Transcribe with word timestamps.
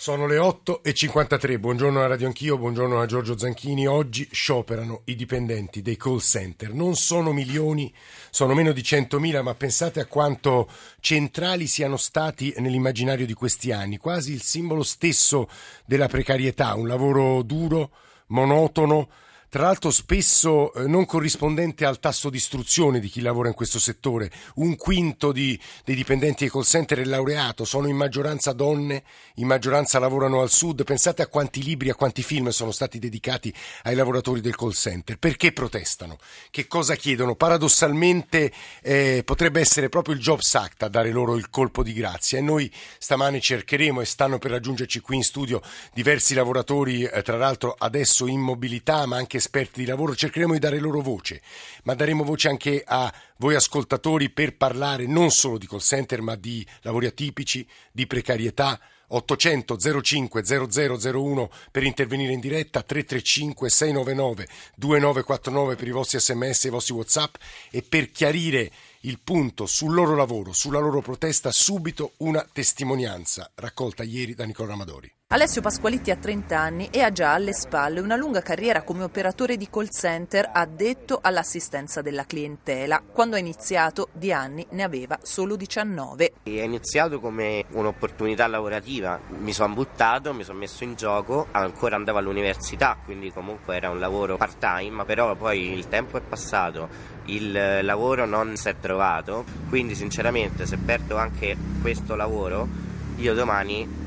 Sono 0.00 0.26
le 0.26 0.38
8.53, 0.38 1.58
buongiorno 1.58 2.00
a 2.00 2.06
Radio 2.06 2.26
Anch'io, 2.26 2.56
buongiorno 2.56 3.02
a 3.02 3.04
Giorgio 3.04 3.36
Zanchini. 3.36 3.86
Oggi 3.86 4.26
scioperano 4.32 5.02
i 5.04 5.14
dipendenti 5.14 5.82
dei 5.82 5.98
call 5.98 6.20
center. 6.20 6.72
Non 6.72 6.96
sono 6.96 7.34
milioni, 7.34 7.92
sono 8.30 8.54
meno 8.54 8.72
di 8.72 8.80
100.000, 8.80 9.42
ma 9.42 9.54
pensate 9.54 10.00
a 10.00 10.06
quanto 10.06 10.70
centrali 11.00 11.66
siano 11.66 11.98
stati 11.98 12.54
nell'immaginario 12.56 13.26
di 13.26 13.34
questi 13.34 13.72
anni. 13.72 13.98
Quasi 13.98 14.32
il 14.32 14.40
simbolo 14.40 14.84
stesso 14.84 15.50
della 15.84 16.08
precarietà, 16.08 16.72
un 16.76 16.88
lavoro 16.88 17.42
duro, 17.42 17.90
monotono, 18.28 19.06
tra 19.50 19.64
l'altro 19.64 19.90
spesso 19.90 20.72
eh, 20.74 20.86
non 20.86 21.06
corrispondente 21.06 21.84
al 21.84 21.98
tasso 21.98 22.30
di 22.30 22.36
istruzione 22.36 23.00
di 23.00 23.08
chi 23.08 23.20
lavora 23.20 23.48
in 23.48 23.54
questo 23.54 23.80
settore. 23.80 24.30
Un 24.54 24.76
quinto 24.76 25.32
di, 25.32 25.58
dei 25.84 25.96
dipendenti 25.96 26.44
dei 26.44 26.50
call 26.52 26.62
center 26.62 27.00
è 27.00 27.04
laureato, 27.04 27.64
sono 27.64 27.88
in 27.88 27.96
maggioranza 27.96 28.52
donne, 28.52 29.02
in 29.34 29.48
maggioranza 29.48 29.98
lavorano 29.98 30.40
al 30.40 30.50
sud. 30.50 30.84
Pensate 30.84 31.22
a 31.22 31.26
quanti 31.26 31.64
libri, 31.64 31.90
a 31.90 31.96
quanti 31.96 32.22
film 32.22 32.50
sono 32.50 32.70
stati 32.70 33.00
dedicati 33.00 33.52
ai 33.82 33.96
lavoratori 33.96 34.40
del 34.40 34.54
call 34.54 34.70
center. 34.70 35.18
Perché 35.18 35.50
protestano? 35.50 36.18
Che 36.48 36.68
cosa 36.68 36.94
chiedono? 36.94 37.34
Paradossalmente 37.34 38.52
eh, 38.82 39.22
potrebbe 39.24 39.58
essere 39.58 39.88
proprio 39.88 40.14
il 40.14 40.20
Jobs 40.20 40.54
Act 40.54 40.84
a 40.84 40.88
dare 40.88 41.10
loro 41.10 41.34
il 41.34 41.50
colpo 41.50 41.82
di 41.82 41.92
grazia 41.92 42.38
e 42.38 42.40
noi 42.40 42.72
stamane 43.00 43.40
cercheremo 43.40 44.00
e 44.00 44.04
stanno 44.04 44.38
per 44.38 44.52
raggiungerci 44.52 45.00
qui 45.00 45.16
in 45.16 45.24
studio 45.24 45.60
diversi 45.92 46.34
lavoratori, 46.34 47.02
eh, 47.02 47.22
tra 47.22 47.36
l'altro 47.36 47.74
adesso 47.76 48.28
in 48.28 48.38
mobilità 48.38 49.06
ma 49.06 49.16
anche 49.16 49.38
esperti 49.40 49.80
di 49.80 49.86
lavoro, 49.86 50.14
cercheremo 50.14 50.52
di 50.52 50.58
dare 50.58 50.78
loro 50.78 51.00
voce, 51.00 51.42
ma 51.84 51.94
daremo 51.94 52.22
voce 52.22 52.48
anche 52.48 52.82
a 52.86 53.12
voi 53.38 53.54
ascoltatori 53.54 54.30
per 54.30 54.56
parlare 54.56 55.06
non 55.06 55.30
solo 55.30 55.58
di 55.58 55.66
call 55.66 55.80
center, 55.80 56.20
ma 56.20 56.36
di 56.36 56.64
lavori 56.82 57.06
atipici, 57.06 57.66
di 57.90 58.06
precarietà. 58.06 58.78
800 59.12 59.76
05 60.02 60.42
0001 60.44 61.50
per 61.72 61.82
intervenire 61.82 62.32
in 62.32 62.38
diretta, 62.38 62.82
335 62.82 63.68
699 63.68 64.48
2949 64.76 65.74
per 65.74 65.88
i 65.88 65.90
vostri 65.90 66.20
sms 66.20 66.64
e 66.64 66.68
i 66.68 66.70
vostri 66.70 66.94
whatsapp 66.94 67.34
e 67.70 67.82
per 67.82 68.12
chiarire 68.12 68.70
il 69.00 69.18
punto 69.18 69.66
sul 69.66 69.94
loro 69.94 70.14
lavoro, 70.14 70.52
sulla 70.52 70.78
loro 70.78 71.00
protesta, 71.00 71.50
subito 71.50 72.12
una 72.18 72.46
testimonianza 72.52 73.50
raccolta 73.56 74.04
ieri 74.04 74.34
da 74.34 74.44
Nicola 74.44 74.74
Amadori. 74.74 75.12
Alessio 75.32 75.60
Pasqualitti 75.60 76.10
ha 76.10 76.16
30 76.16 76.58
anni 76.58 76.88
e 76.90 77.02
ha 77.02 77.12
già 77.12 77.34
alle 77.34 77.52
spalle 77.52 78.00
una 78.00 78.16
lunga 78.16 78.42
carriera 78.42 78.82
come 78.82 79.04
operatore 79.04 79.56
di 79.56 79.68
call 79.70 79.86
center 79.88 80.50
addetto 80.52 81.20
all'assistenza 81.22 82.02
della 82.02 82.24
clientela. 82.24 83.00
Quando 83.00 83.36
ha 83.36 83.38
iniziato 83.38 84.08
di 84.10 84.32
anni 84.32 84.66
ne 84.70 84.82
aveva 84.82 85.20
solo 85.22 85.54
19. 85.54 86.32
È 86.42 86.50
iniziato 86.50 87.20
come 87.20 87.64
un'opportunità 87.70 88.48
lavorativa, 88.48 89.20
mi 89.38 89.52
sono 89.52 89.72
buttato, 89.72 90.34
mi 90.34 90.42
sono 90.42 90.58
messo 90.58 90.82
in 90.82 90.96
gioco, 90.96 91.46
ancora 91.52 91.94
andavo 91.94 92.18
all'università, 92.18 92.98
quindi 93.04 93.32
comunque 93.32 93.76
era 93.76 93.88
un 93.88 94.00
lavoro 94.00 94.36
part 94.36 94.58
time, 94.58 95.04
però 95.04 95.36
poi 95.36 95.72
il 95.72 95.86
tempo 95.86 96.16
è 96.16 96.22
passato, 96.22 96.88
il 97.26 97.84
lavoro 97.84 98.26
non 98.26 98.56
si 98.56 98.68
è 98.68 98.74
trovato, 98.80 99.44
quindi 99.68 99.94
sinceramente 99.94 100.66
se 100.66 100.76
perdo 100.76 101.16
anche 101.18 101.56
questo 101.80 102.16
lavoro, 102.16 102.66
io 103.14 103.32
domani 103.32 104.00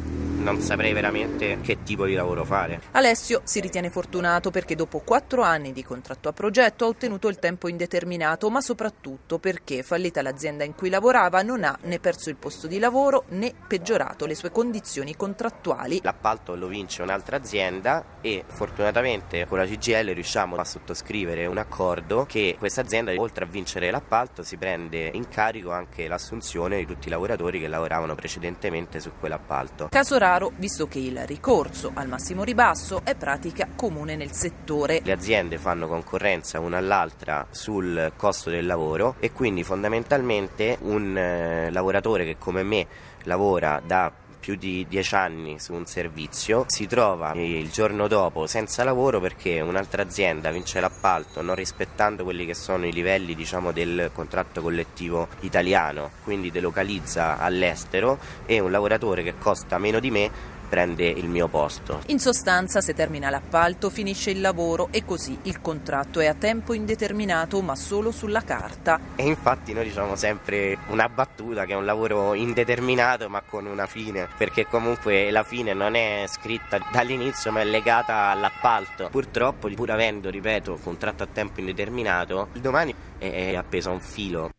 non 0.43 0.59
saprei 0.59 0.93
veramente 0.93 1.59
che 1.61 1.83
tipo 1.83 2.05
di 2.05 2.13
lavoro 2.13 2.43
fare. 2.43 2.81
Alessio 2.91 3.41
si 3.45 3.59
ritiene 3.61 3.89
fortunato 3.89 4.51
perché 4.51 4.75
dopo 4.75 4.99
quattro 4.99 5.41
anni 5.41 5.71
di 5.71 5.83
contratto 5.83 6.27
a 6.27 6.33
progetto 6.33 6.85
ha 6.85 6.89
ottenuto 6.89 7.29
il 7.29 7.39
tempo 7.39 7.67
indeterminato, 7.67 8.49
ma 8.49 8.61
soprattutto 8.61 9.39
perché, 9.39 9.83
fallita 9.83 10.21
l'azienda 10.21 10.63
in 10.63 10.75
cui 10.75 10.89
lavorava, 10.89 11.41
non 11.41 11.63
ha 11.63 11.77
né 11.83 11.99
perso 11.99 12.29
il 12.29 12.35
posto 12.35 12.67
di 12.67 12.77
lavoro 12.77 13.23
né 13.29 13.53
peggiorato 13.67 14.25
le 14.25 14.35
sue 14.35 14.51
condizioni 14.51 15.15
contrattuali. 15.15 16.01
L'appalto 16.03 16.55
lo 16.55 16.67
vince 16.67 17.01
un'altra 17.01 17.37
azienda 17.37 18.17
e 18.21 18.43
fortunatamente 18.45 19.47
con 19.47 19.57
la 19.57 19.65
CGL 19.65 20.13
riusciamo 20.13 20.55
a 20.57 20.65
sottoscrivere 20.65 21.45
un 21.45 21.57
accordo 21.57 22.25
che 22.27 22.55
questa 22.59 22.81
azienda, 22.81 23.13
oltre 23.15 23.45
a 23.45 23.47
vincere 23.47 23.89
l'appalto, 23.91 24.43
si 24.43 24.57
prende 24.57 25.09
in 25.13 25.27
carico 25.29 25.71
anche 25.71 26.07
l'assunzione 26.07 26.77
di 26.77 26.85
tutti 26.85 27.07
i 27.07 27.11
lavoratori 27.11 27.59
che 27.59 27.67
lavoravano 27.67 28.15
precedentemente 28.15 28.99
su 28.99 29.11
quell'appalto. 29.19 29.87
Caso 29.89 30.17
raro, 30.33 30.51
visto 30.57 30.87
che 30.87 30.99
il 30.99 31.25
ricorso 31.25 31.91
al 31.93 32.07
massimo 32.07 32.43
ribasso 32.43 33.01
è 33.03 33.15
pratica 33.15 33.67
comune 33.75 34.15
nel 34.15 34.31
settore. 34.31 35.01
Le 35.03 35.11
aziende 35.11 35.57
fanno 35.57 35.87
concorrenza 35.87 36.59
una 36.59 36.77
all'altra 36.77 37.45
sul 37.51 38.13
costo 38.15 38.49
del 38.49 38.65
lavoro 38.65 39.15
e 39.19 39.31
quindi 39.31 39.63
fondamentalmente 39.63 40.77
un 40.81 41.15
eh, 41.15 41.71
lavoratore 41.71 42.25
che 42.25 42.37
come 42.37 42.63
me 42.63 42.87
lavora 43.23 43.81
da 43.85 44.11
più 44.43 44.55
di 44.55 44.85
dieci 44.89 45.15
anni 45.15 45.57
su 45.57 45.73
un 45.73 45.85
servizio, 45.85 46.65
si 46.67 46.85
trova 46.85 47.31
il 47.33 47.71
giorno 47.71 48.09
dopo 48.09 48.45
senza 48.45 48.83
lavoro 48.83 49.21
perché 49.21 49.61
un'altra 49.61 50.01
azienda 50.01 50.51
vince 50.51 50.81
l'appalto 50.81 51.41
non 51.41 51.55
rispettando 51.55 52.25
quelli 52.25 52.45
che 52.45 52.53
sono 52.53 52.85
i 52.85 52.91
livelli 52.91 53.35
diciamo, 53.35 53.71
del 53.71 54.11
contratto 54.13 54.61
collettivo 54.61 55.29
italiano, 55.39 56.11
quindi 56.25 56.51
delocalizza 56.51 57.37
all'estero 57.37 58.19
e 58.45 58.59
un 58.59 58.69
lavoratore 58.69 59.23
che 59.23 59.37
costa 59.37 59.77
meno 59.77 60.01
di 60.01 60.11
me 60.11 60.31
prende 60.73 61.05
il 61.05 61.29
mio 61.29 61.47
posto. 61.47 62.01
In 62.07 62.17
sostanza, 62.17 62.81
se 62.81 62.95
termina 62.95 63.29
l'appalto, 63.29 63.91
finisce 63.91 64.31
il 64.31 64.41
lavoro 64.41 64.87
e 64.89 65.05
così 65.05 65.37
il 65.43 65.61
contratto 65.61 66.19
è 66.19 66.25
a 66.25 66.33
tempo 66.33 66.73
indeterminato, 66.73 67.61
ma 67.61 67.75
solo 67.75 68.09
sulla 68.09 68.41
carta. 68.41 68.99
E 69.15 69.23
infatti 69.23 69.73
noi 69.73 69.83
diciamo 69.83 70.15
sempre 70.15 70.79
una 70.87 71.07
battuta 71.09 71.65
che 71.65 71.73
è 71.73 71.75
un 71.75 71.85
lavoro 71.85 72.33
indeterminato, 72.33 73.29
ma 73.29 73.41
con 73.41 73.67
una 73.67 73.85
fine, 73.85 74.27
perché 74.35 74.65
comunque 74.65 75.29
la 75.29 75.43
fine 75.43 75.73
non 75.73 75.93
è 75.93 76.25
scritta 76.27 76.79
dall'inizio, 76.91 77.51
ma 77.51 77.61
è 77.61 77.65
legata 77.65 78.31
all'appalto. 78.31 79.09
Purtroppo, 79.11 79.69
pur 79.75 79.91
avendo, 79.91 80.31
ripeto, 80.31 80.79
contratto 80.81 81.21
a 81.21 81.27
tempo 81.31 81.59
indeterminato, 81.59 82.47
il 82.53 82.61
domani 82.61 82.95
è 83.19 83.53
appeso 83.53 83.91
a 83.91 83.93
un 83.93 83.99
filo. 83.99 84.49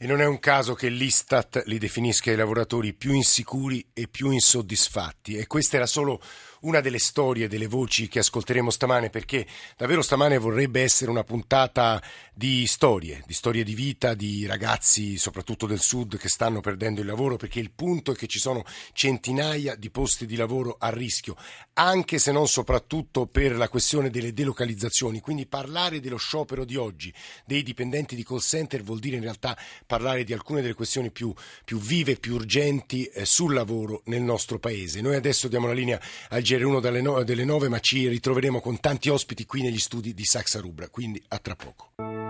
E 0.00 0.06
non 0.06 0.20
è 0.20 0.26
un 0.26 0.38
caso 0.38 0.74
che 0.74 0.88
l'Istat 0.88 1.64
li 1.66 1.76
definisca 1.76 2.30
i 2.30 2.36
lavoratori 2.36 2.94
più 2.94 3.12
insicuri 3.14 3.84
e 3.92 4.06
più 4.06 4.30
insoddisfatti. 4.30 5.36
E 5.36 5.48
questa 5.48 5.74
era 5.74 5.86
solo 5.86 6.22
una 6.60 6.80
delle 6.80 7.00
storie, 7.00 7.48
delle 7.48 7.66
voci 7.66 8.06
che 8.06 8.20
ascolteremo 8.20 8.70
stamane, 8.70 9.10
perché 9.10 9.44
davvero 9.76 10.00
stamane 10.00 10.38
vorrebbe 10.38 10.82
essere 10.82 11.10
una 11.10 11.24
puntata 11.24 12.00
di 12.38 12.68
storie, 12.68 13.24
di 13.26 13.34
storie 13.34 13.64
di 13.64 13.74
vita, 13.74 14.14
di 14.14 14.46
ragazzi, 14.46 15.18
soprattutto 15.18 15.66
del 15.66 15.80
sud, 15.80 16.16
che 16.18 16.28
stanno 16.28 16.60
perdendo 16.60 17.00
il 17.00 17.08
lavoro, 17.08 17.34
perché 17.34 17.58
il 17.58 17.72
punto 17.72 18.12
è 18.12 18.14
che 18.14 18.28
ci 18.28 18.38
sono 18.38 18.64
centinaia 18.92 19.74
di 19.74 19.90
posti 19.90 20.24
di 20.24 20.36
lavoro 20.36 20.76
a 20.78 20.88
rischio, 20.90 21.34
anche 21.72 22.18
se 22.18 22.30
non 22.30 22.46
soprattutto 22.46 23.26
per 23.26 23.56
la 23.56 23.68
questione 23.68 24.08
delle 24.08 24.32
delocalizzazioni. 24.32 25.18
Quindi 25.18 25.46
parlare 25.46 25.98
dello 25.98 26.16
sciopero 26.16 26.64
di 26.64 26.76
oggi 26.76 27.12
dei 27.44 27.64
dipendenti 27.64 28.14
di 28.14 28.22
call 28.22 28.38
center 28.38 28.84
vuol 28.84 29.00
dire 29.00 29.16
in 29.16 29.22
realtà 29.22 29.58
parlare 29.84 30.22
di 30.22 30.32
alcune 30.32 30.60
delle 30.60 30.74
questioni 30.74 31.10
più, 31.10 31.34
più 31.64 31.80
vive, 31.80 32.20
più 32.20 32.34
urgenti 32.34 33.06
eh, 33.06 33.24
sul 33.24 33.52
lavoro 33.52 34.02
nel 34.04 34.22
nostro 34.22 34.60
paese. 34.60 35.00
Noi 35.00 35.16
adesso 35.16 35.48
diamo 35.48 35.66
la 35.66 35.72
linea 35.72 36.00
al 36.28 36.42
GR1 36.42 36.80
delle, 36.80 37.00
no, 37.00 37.20
delle 37.24 37.44
9, 37.44 37.68
ma 37.68 37.80
ci 37.80 38.06
ritroveremo 38.06 38.60
con 38.60 38.78
tanti 38.78 39.08
ospiti 39.08 39.44
qui 39.44 39.62
negli 39.62 39.80
studi 39.80 40.14
di 40.14 40.24
Saxa 40.24 40.60
Rubra, 40.60 40.88
quindi 40.88 41.20
a 41.30 41.38
tra 41.40 41.56
poco. 41.56 42.27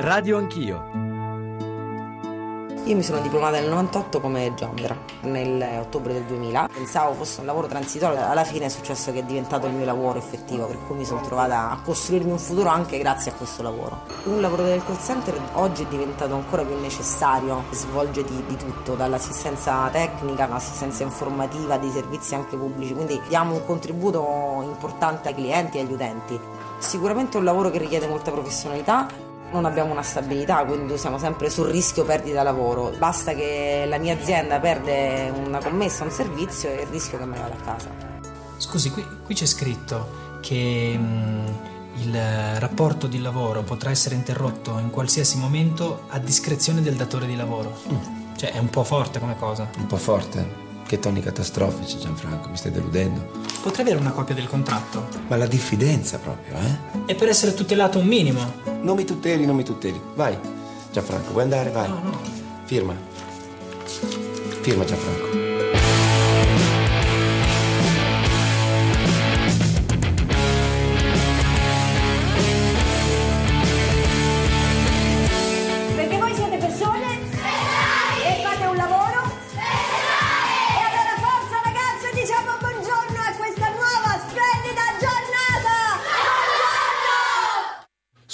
Radio 0.00 0.36
Anch'io. 0.36 0.90
Io 2.84 2.94
mi 2.94 3.02
sono 3.02 3.20
diplomata 3.20 3.58
nel 3.58 3.68
98 3.68 4.20
come 4.20 4.54
geometra, 4.54 4.96
nell'ottobre 5.22 6.12
del 6.12 6.22
2000. 6.22 6.68
Pensavo 6.72 7.14
fosse 7.14 7.40
un 7.40 7.46
lavoro 7.46 7.66
transitorio, 7.66 8.24
alla 8.24 8.44
fine 8.44 8.66
è 8.66 8.68
successo 8.68 9.10
che 9.10 9.18
è 9.18 9.22
diventato 9.24 9.66
il 9.66 9.72
mio 9.72 9.84
lavoro 9.84 10.18
effettivo, 10.18 10.66
per 10.66 10.78
cui 10.86 10.98
mi 10.98 11.04
sono 11.04 11.20
trovata 11.22 11.72
a 11.72 11.80
costruirmi 11.82 12.30
un 12.30 12.38
futuro 12.38 12.68
anche 12.68 12.96
grazie 12.98 13.32
a 13.32 13.34
questo 13.34 13.62
lavoro. 13.62 14.02
Un 14.26 14.40
lavoro 14.40 14.62
del 14.62 14.84
call 14.84 15.02
center 15.02 15.36
oggi 15.54 15.82
è 15.82 15.86
diventato 15.86 16.32
ancora 16.34 16.62
più 16.62 16.78
necessario, 16.78 17.64
svolge 17.72 18.22
di, 18.22 18.44
di 18.46 18.56
tutto, 18.56 18.94
dall'assistenza 18.94 19.88
tecnica 19.90 20.44
all'assistenza 20.44 21.02
informativa, 21.02 21.76
dei 21.76 21.90
servizi 21.90 22.36
anche 22.36 22.56
pubblici, 22.56 22.94
quindi 22.94 23.20
diamo 23.26 23.54
un 23.54 23.66
contributo 23.66 24.60
importante 24.62 25.26
ai 25.26 25.34
clienti 25.34 25.78
e 25.78 25.80
agli 25.80 25.92
utenti. 25.92 26.38
Sicuramente 26.78 27.36
è 27.36 27.40
un 27.40 27.46
lavoro 27.46 27.70
che 27.70 27.78
richiede 27.78 28.06
molta 28.06 28.30
professionalità 28.30 29.26
non 29.50 29.64
abbiamo 29.64 29.92
una 29.92 30.02
stabilità, 30.02 30.64
quindi 30.64 30.98
siamo 30.98 31.18
sempre 31.18 31.50
sul 31.50 31.68
rischio 31.68 32.04
perdita 32.04 32.42
lavoro. 32.42 32.92
Basta 32.98 33.32
che 33.34 33.84
la 33.86 33.98
mia 33.98 34.14
azienda 34.14 34.58
perde 34.58 35.32
una 35.34 35.58
commessa, 35.58 36.04
un 36.04 36.10
servizio 36.10 36.70
e 36.70 36.82
il 36.82 36.86
rischio 36.88 37.18
che 37.18 37.24
me 37.24 37.36
ne 37.36 37.42
vada 37.42 37.54
a 37.54 37.64
casa. 37.64 37.88
Scusi, 38.56 38.90
qui, 38.90 39.06
qui 39.24 39.34
c'è 39.34 39.46
scritto 39.46 40.38
che 40.40 40.96
mh, 40.96 41.02
mm, 41.02 41.46
il 42.02 42.58
rapporto 42.58 43.06
di 43.06 43.20
lavoro 43.20 43.62
potrà 43.62 43.90
essere 43.90 44.14
interrotto 44.14 44.78
in 44.78 44.90
qualsiasi 44.90 45.38
momento 45.38 46.02
a 46.08 46.18
discrezione 46.18 46.82
del 46.82 46.94
datore 46.94 47.26
di 47.26 47.36
lavoro. 47.36 47.76
Mm. 47.90 48.36
Cioè, 48.36 48.52
è 48.52 48.58
un 48.58 48.70
po' 48.70 48.84
forte 48.84 49.18
come 49.18 49.36
cosa. 49.36 49.68
Un 49.76 49.86
po' 49.86 49.96
forte. 49.96 50.67
Che 50.88 50.98
toni 50.98 51.20
catastrofici, 51.20 51.98
Gianfranco, 51.98 52.48
mi 52.48 52.56
stai 52.56 52.72
deludendo. 52.72 53.30
Potrei 53.62 53.84
avere 53.84 54.00
una 54.00 54.12
copia 54.12 54.34
del 54.34 54.48
contratto? 54.48 55.06
Ma 55.26 55.36
la 55.36 55.46
diffidenza 55.46 56.16
proprio, 56.16 56.54
eh? 56.56 57.12
E 57.12 57.14
per 57.14 57.28
essere 57.28 57.52
tutelato 57.52 57.98
un 57.98 58.06
minimo. 58.06 58.40
Non 58.80 58.96
mi 58.96 59.04
tuteli, 59.04 59.44
non 59.44 59.54
mi 59.54 59.64
tuteli. 59.64 60.00
Vai, 60.14 60.34
Gianfranco, 60.90 61.32
vuoi 61.32 61.42
andare? 61.42 61.68
Vai. 61.72 61.88
No, 61.90 62.00
no. 62.02 62.20
Firma. 62.64 62.94
Firma, 64.62 64.86
Gianfranco. 64.86 65.47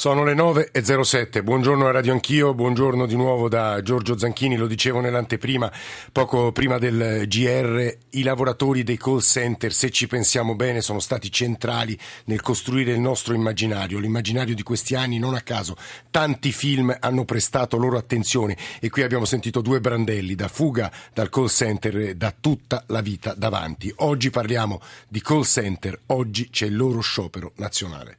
Sono 0.04 0.22
le 0.22 0.34
9.07, 0.34 1.42
buongiorno 1.42 1.86
a 1.86 1.90
Radio 1.90 2.12
Anch'io, 2.12 2.52
buongiorno 2.52 3.06
di 3.06 3.16
nuovo 3.16 3.48
da 3.48 3.80
Giorgio 3.80 4.18
Zanchini, 4.18 4.54
lo 4.54 4.66
dicevo 4.66 5.00
nell'anteprima, 5.00 5.72
poco 6.12 6.52
prima 6.52 6.76
del 6.76 7.26
GR, 7.26 7.96
i 8.10 8.22
lavoratori 8.22 8.82
dei 8.82 8.98
call 8.98 9.20
center, 9.20 9.72
se 9.72 9.88
ci 9.88 10.06
pensiamo 10.06 10.56
bene, 10.56 10.82
sono 10.82 11.00
stati 11.00 11.32
centrali 11.32 11.98
nel 12.26 12.42
costruire 12.42 12.92
il 12.92 13.00
nostro 13.00 13.32
immaginario, 13.32 13.98
l'immaginario 13.98 14.54
di 14.54 14.62
questi 14.62 14.94
anni, 14.94 15.18
non 15.18 15.36
a 15.36 15.40
caso, 15.40 15.74
tanti 16.10 16.52
film 16.52 16.94
hanno 17.00 17.24
prestato 17.24 17.78
loro 17.78 17.96
attenzione 17.96 18.58
e 18.80 18.90
qui 18.90 19.00
abbiamo 19.00 19.24
sentito 19.24 19.62
due 19.62 19.80
brandelli, 19.80 20.34
da 20.34 20.48
fuga 20.48 20.92
dal 21.14 21.30
call 21.30 21.46
center, 21.46 22.14
da 22.14 22.34
tutta 22.38 22.84
la 22.88 23.00
vita 23.00 23.32
davanti. 23.34 23.90
Oggi 23.96 24.28
parliamo 24.28 24.82
di 25.08 25.22
call 25.22 25.44
center, 25.44 25.98
oggi 26.08 26.50
c'è 26.50 26.66
il 26.66 26.76
loro 26.76 27.00
sciopero 27.00 27.52
nazionale. 27.56 28.18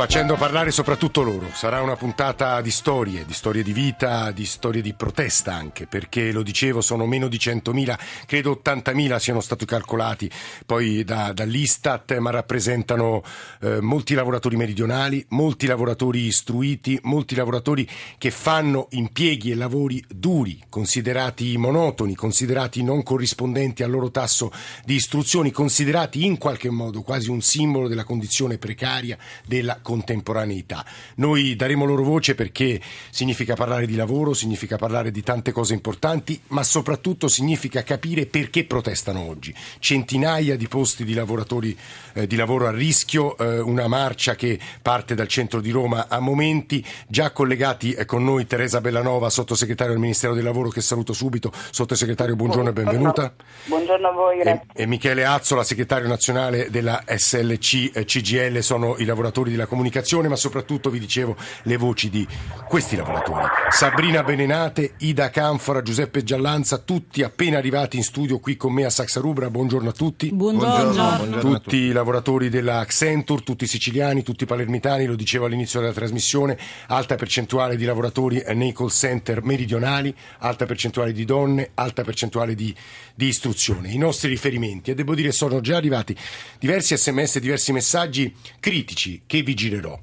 facendo 0.00 0.36
parlare 0.36 0.70
soprattutto 0.70 1.20
loro. 1.20 1.50
Sarà 1.52 1.82
una 1.82 1.94
puntata 1.94 2.62
di 2.62 2.70
storie, 2.70 3.26
di 3.26 3.34
storie 3.34 3.62
di 3.62 3.74
vita, 3.74 4.30
di 4.30 4.46
storie 4.46 4.80
di 4.80 4.94
protesta 4.94 5.52
anche, 5.52 5.86
perché 5.86 6.32
lo 6.32 6.42
dicevo, 6.42 6.80
sono 6.80 7.04
meno 7.04 7.28
di 7.28 7.36
100.000, 7.36 7.98
credo 8.24 8.62
80.000 8.64 9.18
siano 9.18 9.40
stati 9.40 9.66
calcolati 9.66 10.30
poi 10.64 11.04
da, 11.04 11.34
dall'Istat, 11.34 12.16
ma 12.16 12.30
rappresentano 12.30 13.22
eh, 13.60 13.82
molti 13.82 14.14
lavoratori 14.14 14.56
meridionali, 14.56 15.22
molti 15.30 15.66
lavoratori 15.66 16.20
istruiti, 16.20 16.98
molti 17.02 17.34
lavoratori 17.34 17.86
che 18.16 18.30
fanno 18.30 18.86
impieghi 18.92 19.50
e 19.50 19.54
lavori 19.54 20.02
duri, 20.08 20.64
considerati 20.70 21.58
monotoni, 21.58 22.14
considerati 22.14 22.82
non 22.82 23.02
corrispondenti 23.02 23.82
al 23.82 23.90
loro 23.90 24.10
tasso 24.10 24.50
di 24.82 24.94
istruzioni, 24.94 25.50
considerati 25.50 26.24
in 26.24 26.38
qualche 26.38 26.70
modo 26.70 27.02
quasi 27.02 27.28
un 27.28 27.42
simbolo 27.42 27.86
della 27.86 28.04
condizione 28.04 28.56
precaria 28.56 29.18
della 29.46 29.78
contemporaneità. 29.90 30.84
Noi 31.16 31.56
daremo 31.56 31.84
loro 31.84 32.04
voce 32.04 32.36
perché 32.36 32.80
significa 33.10 33.54
parlare 33.54 33.86
di 33.86 33.96
lavoro, 33.96 34.34
significa 34.34 34.76
parlare 34.76 35.10
di 35.10 35.20
tante 35.24 35.50
cose 35.50 35.74
importanti, 35.74 36.40
ma 36.48 36.62
soprattutto 36.62 37.26
significa 37.26 37.82
capire 37.82 38.26
perché 38.26 38.64
protestano 38.64 39.18
oggi. 39.18 39.52
Centinaia 39.80 40.56
di 40.56 40.68
posti 40.68 41.04
di 41.04 41.12
lavoratori 41.12 41.76
eh, 42.12 42.28
di 42.28 42.36
lavoro 42.36 42.68
a 42.68 42.70
rischio, 42.70 43.36
eh, 43.36 43.58
una 43.58 43.88
marcia 43.88 44.36
che 44.36 44.60
parte 44.80 45.16
dal 45.16 45.26
centro 45.26 45.60
di 45.60 45.72
Roma 45.72 46.06
a 46.08 46.20
momenti, 46.20 46.84
già 47.08 47.32
collegati 47.32 47.92
eh, 47.92 48.04
con 48.04 48.22
noi 48.22 48.46
Teresa 48.46 48.80
Bellanova, 48.80 49.28
sottosegretario 49.28 49.94
del 49.94 50.02
Ministero 50.02 50.34
del 50.34 50.44
Lavoro 50.44 50.68
che 50.68 50.82
saluto 50.82 51.12
subito. 51.12 51.50
Sottosegretario, 51.70 52.36
buongiorno 52.36 52.68
e 52.68 52.72
benvenuta. 52.72 53.32
Buongiorno 53.64 54.06
a 54.06 54.12
voi, 54.12 54.38
grazie. 54.38 54.66
E, 54.72 54.82
e 54.82 54.86
Michele 54.86 55.24
Azzola, 55.24 55.64
segretario 55.64 56.06
nazionale 56.06 56.70
della 56.70 57.02
SLC 57.08 57.90
eh, 57.92 58.04
CGL, 58.04 58.60
sono 58.60 58.96
i 58.98 59.04
lavoratori 59.04 59.50
della 59.50 59.66
comunicazione, 59.80 60.28
ma 60.28 60.36
soprattutto 60.36 60.90
vi 60.90 60.98
dicevo 60.98 61.34
le 61.62 61.76
voci 61.78 62.10
di 62.10 62.26
questi 62.68 62.96
lavoratori. 62.96 63.46
Sabrina 63.70 64.22
Benenate, 64.22 64.92
Ida 64.98 65.30
Canfora, 65.30 65.80
Giuseppe 65.80 66.22
Giallanza, 66.22 66.78
tutti 66.78 67.22
appena 67.22 67.56
arrivati 67.56 67.96
in 67.96 68.02
studio 68.02 68.38
qui 68.38 68.56
con 68.56 68.74
me 68.74 68.84
a 68.84 68.90
Saxarubra. 68.90 69.48
Buongiorno 69.48 69.88
a 69.88 69.92
tutti. 69.92 70.30
Buongiorno. 70.30 70.92
Buongiorno. 70.92 71.38
Tutti 71.38 71.76
i 71.76 71.92
lavoratori 71.92 72.50
della 72.50 72.80
Accenture, 72.80 73.42
tutti 73.42 73.66
siciliani, 73.66 74.22
tutti 74.22 74.44
palermitani, 74.44 75.06
lo 75.06 75.16
dicevo 75.16 75.46
all'inizio 75.46 75.80
della 75.80 75.92
trasmissione, 75.92 76.58
alta 76.88 77.14
percentuale 77.14 77.76
di 77.76 77.84
lavoratori 77.84 78.42
nei 78.54 78.72
call 78.72 78.88
center 78.88 79.42
meridionali, 79.42 80.14
alta 80.38 80.66
percentuale 80.66 81.12
di 81.12 81.24
donne, 81.24 81.70
alta 81.74 82.02
percentuale 82.02 82.54
di, 82.54 82.74
di 83.14 83.28
istruzione. 83.28 83.90
I 83.90 83.98
nostri 83.98 84.28
riferimenti, 84.28 84.90
e 84.90 84.94
devo 84.94 85.14
dire 85.14 85.32
sono 85.32 85.60
già 85.60 85.76
arrivati 85.76 86.14
diversi 86.58 86.96
sms, 86.96 87.38
diversi 87.38 87.72
messaggi 87.72 88.34
critici 88.58 89.22
che 89.26 89.42
vi 89.42 89.54
At 89.72 89.86
all. 89.86 90.00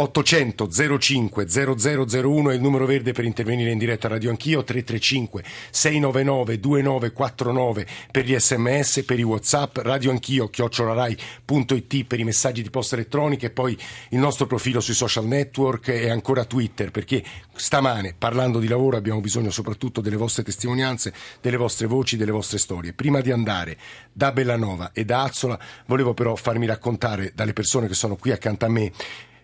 800 0.00 0.68
05 1.00 1.46
0001 1.48 2.50
è 2.50 2.54
il 2.54 2.60
numero 2.60 2.86
verde 2.86 3.10
per 3.10 3.24
intervenire 3.24 3.72
in 3.72 3.78
diretta 3.78 4.06
radio 4.06 4.30
anch'io 4.30 4.62
335 4.62 5.42
699 5.70 6.60
2949 6.60 7.86
per 8.12 8.24
gli 8.24 8.38
sms 8.38 9.02
per 9.04 9.18
i 9.18 9.24
whatsapp 9.24 9.78
radio 9.78 10.12
anch'io 10.12 10.48
chiocciolarai.it 10.50 12.04
per 12.04 12.20
i 12.20 12.24
messaggi 12.24 12.62
di 12.62 12.70
posta 12.70 12.94
elettronica 12.94 13.46
e 13.46 13.50
poi 13.50 13.76
il 14.10 14.18
nostro 14.18 14.46
profilo 14.46 14.78
sui 14.78 14.94
social 14.94 15.26
network 15.26 15.88
e 15.88 16.10
ancora 16.10 16.44
Twitter 16.44 16.92
perché 16.92 17.24
stamane 17.56 18.14
parlando 18.16 18.60
di 18.60 18.68
lavoro 18.68 18.96
abbiamo 18.96 19.20
bisogno 19.20 19.50
soprattutto 19.50 20.00
delle 20.00 20.14
vostre 20.14 20.44
testimonianze 20.44 21.12
delle 21.40 21.56
vostre 21.56 21.88
voci, 21.88 22.16
delle 22.16 22.30
vostre 22.30 22.58
storie. 22.58 22.92
Prima 22.92 23.20
di 23.20 23.32
andare 23.32 23.76
da 24.12 24.30
Bellanova 24.30 24.92
e 24.92 25.04
da 25.04 25.24
Azzola 25.24 25.58
volevo 25.86 26.14
però 26.14 26.36
farmi 26.36 26.66
raccontare 26.66 27.32
dalle 27.34 27.52
persone 27.52 27.88
che 27.88 27.94
sono 27.94 28.14
qui 28.14 28.30
accanto 28.30 28.64
a 28.64 28.68
me 28.68 28.92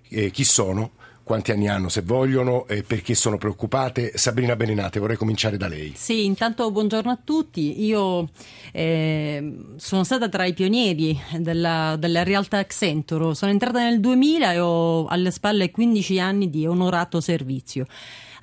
eh, 0.08 0.30
chi 0.30 0.44
sono, 0.44 0.92
quanti 1.24 1.52
anni 1.52 1.68
hanno 1.68 1.88
se 1.88 2.02
vogliono 2.02 2.68
e 2.68 2.82
perché 2.82 3.14
sono 3.14 3.38
preoccupate. 3.38 4.12
Sabrina 4.14 4.54
Benenate, 4.54 5.00
vorrei 5.00 5.16
cominciare 5.16 5.56
da 5.56 5.66
lei. 5.66 5.92
Sì, 5.96 6.24
intanto 6.26 6.70
buongiorno 6.70 7.10
a 7.10 7.18
tutti. 7.22 7.82
Io 7.84 8.28
eh, 8.70 9.56
sono 9.76 10.04
stata 10.04 10.28
tra 10.28 10.44
i 10.44 10.52
pionieri 10.52 11.18
della, 11.38 11.96
della 11.98 12.22
realtà 12.22 12.58
Accenture. 12.58 13.34
Sono 13.34 13.50
entrata 13.50 13.80
nel 13.80 14.00
2000 14.00 14.52
e 14.52 14.58
ho 14.60 15.06
alle 15.06 15.30
spalle 15.30 15.70
15 15.70 16.20
anni 16.20 16.50
di 16.50 16.66
onorato 16.66 17.20
servizio. 17.20 17.86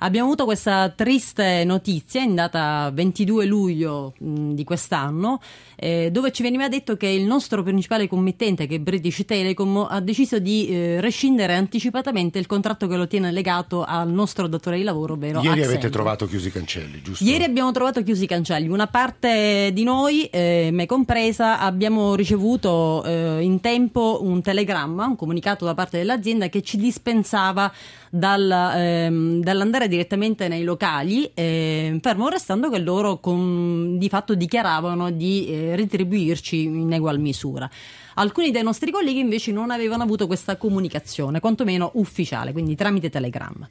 Abbiamo 0.02 0.26
avuto 0.26 0.44
questa 0.44 0.88
triste 0.88 1.62
notizia 1.64 2.22
in 2.22 2.34
data 2.34 2.90
22 2.92 3.46
luglio 3.46 4.14
mh, 4.18 4.50
di 4.50 4.64
quest'anno, 4.64 5.40
eh, 5.76 6.10
dove 6.10 6.32
ci 6.32 6.42
veniva 6.42 6.68
detto 6.68 6.96
che 6.96 7.06
il 7.06 7.24
nostro 7.24 7.62
principale 7.62 8.08
committente, 8.08 8.66
che 8.66 8.74
è 8.74 8.78
British 8.80 9.24
Telecom, 9.24 9.86
ha 9.88 10.00
deciso 10.00 10.40
di 10.40 10.66
eh, 10.66 11.00
rescindere 11.00 11.54
anticipatamente 11.54 12.40
il 12.40 12.46
contratto 12.46 12.88
che 12.88 12.96
lo 12.96 13.06
tiene 13.06 13.30
legato 13.30 13.84
al 13.84 14.10
nostro 14.10 14.48
datore 14.48 14.76
di 14.76 14.82
lavoro, 14.82 15.12
ovvero 15.12 15.38
Ieri 15.38 15.60
Accent. 15.60 15.66
avete 15.68 15.90
trovato 15.90 16.26
chiusi 16.26 16.48
i 16.48 16.52
cancelli, 16.52 17.00
giusto? 17.00 17.22
Ieri 17.22 17.44
abbiamo 17.44 17.70
trovato 17.70 18.02
chiusi 18.02 18.24
i 18.24 18.26
cancelli. 18.26 18.66
Una 18.66 18.88
parte 18.88 19.70
di 19.72 19.84
noi, 19.84 20.24
eh, 20.24 20.70
me 20.72 20.86
compresa, 20.86 21.60
abbiamo 21.60 22.16
ricevuto 22.16 23.04
eh, 23.04 23.38
in 23.40 23.60
tempo 23.60 24.18
un 24.22 24.42
telegramma, 24.42 25.06
un 25.06 25.14
comunicato 25.14 25.64
da 25.64 25.74
parte 25.74 25.98
dell'azienda 25.98 26.48
che 26.48 26.60
ci 26.62 26.76
dispensava 26.76 27.72
dal, 28.14 28.50
ehm, 28.50 29.40
dall'andare 29.40 29.88
direttamente 29.88 30.46
nei 30.46 30.64
locali, 30.64 31.30
eh, 31.32 31.98
fermo 32.02 32.28
restando 32.28 32.68
che 32.68 32.78
loro 32.78 33.20
con, 33.20 33.96
di 33.96 34.10
fatto 34.10 34.34
dichiaravano 34.34 35.10
di 35.10 35.46
eh, 35.48 35.76
retribuirci 35.76 36.62
in 36.64 36.92
egual 36.92 37.18
misura. 37.18 37.70
Alcuni 38.16 38.50
dei 38.50 38.62
nostri 38.62 38.90
colleghi 38.90 39.20
invece 39.20 39.50
non 39.50 39.70
avevano 39.70 40.02
avuto 40.02 40.26
questa 40.26 40.56
comunicazione, 40.56 41.40
quantomeno 41.40 41.92
ufficiale, 41.94 42.52
quindi 42.52 42.74
tramite 42.74 43.08
telegramma. 43.08 43.66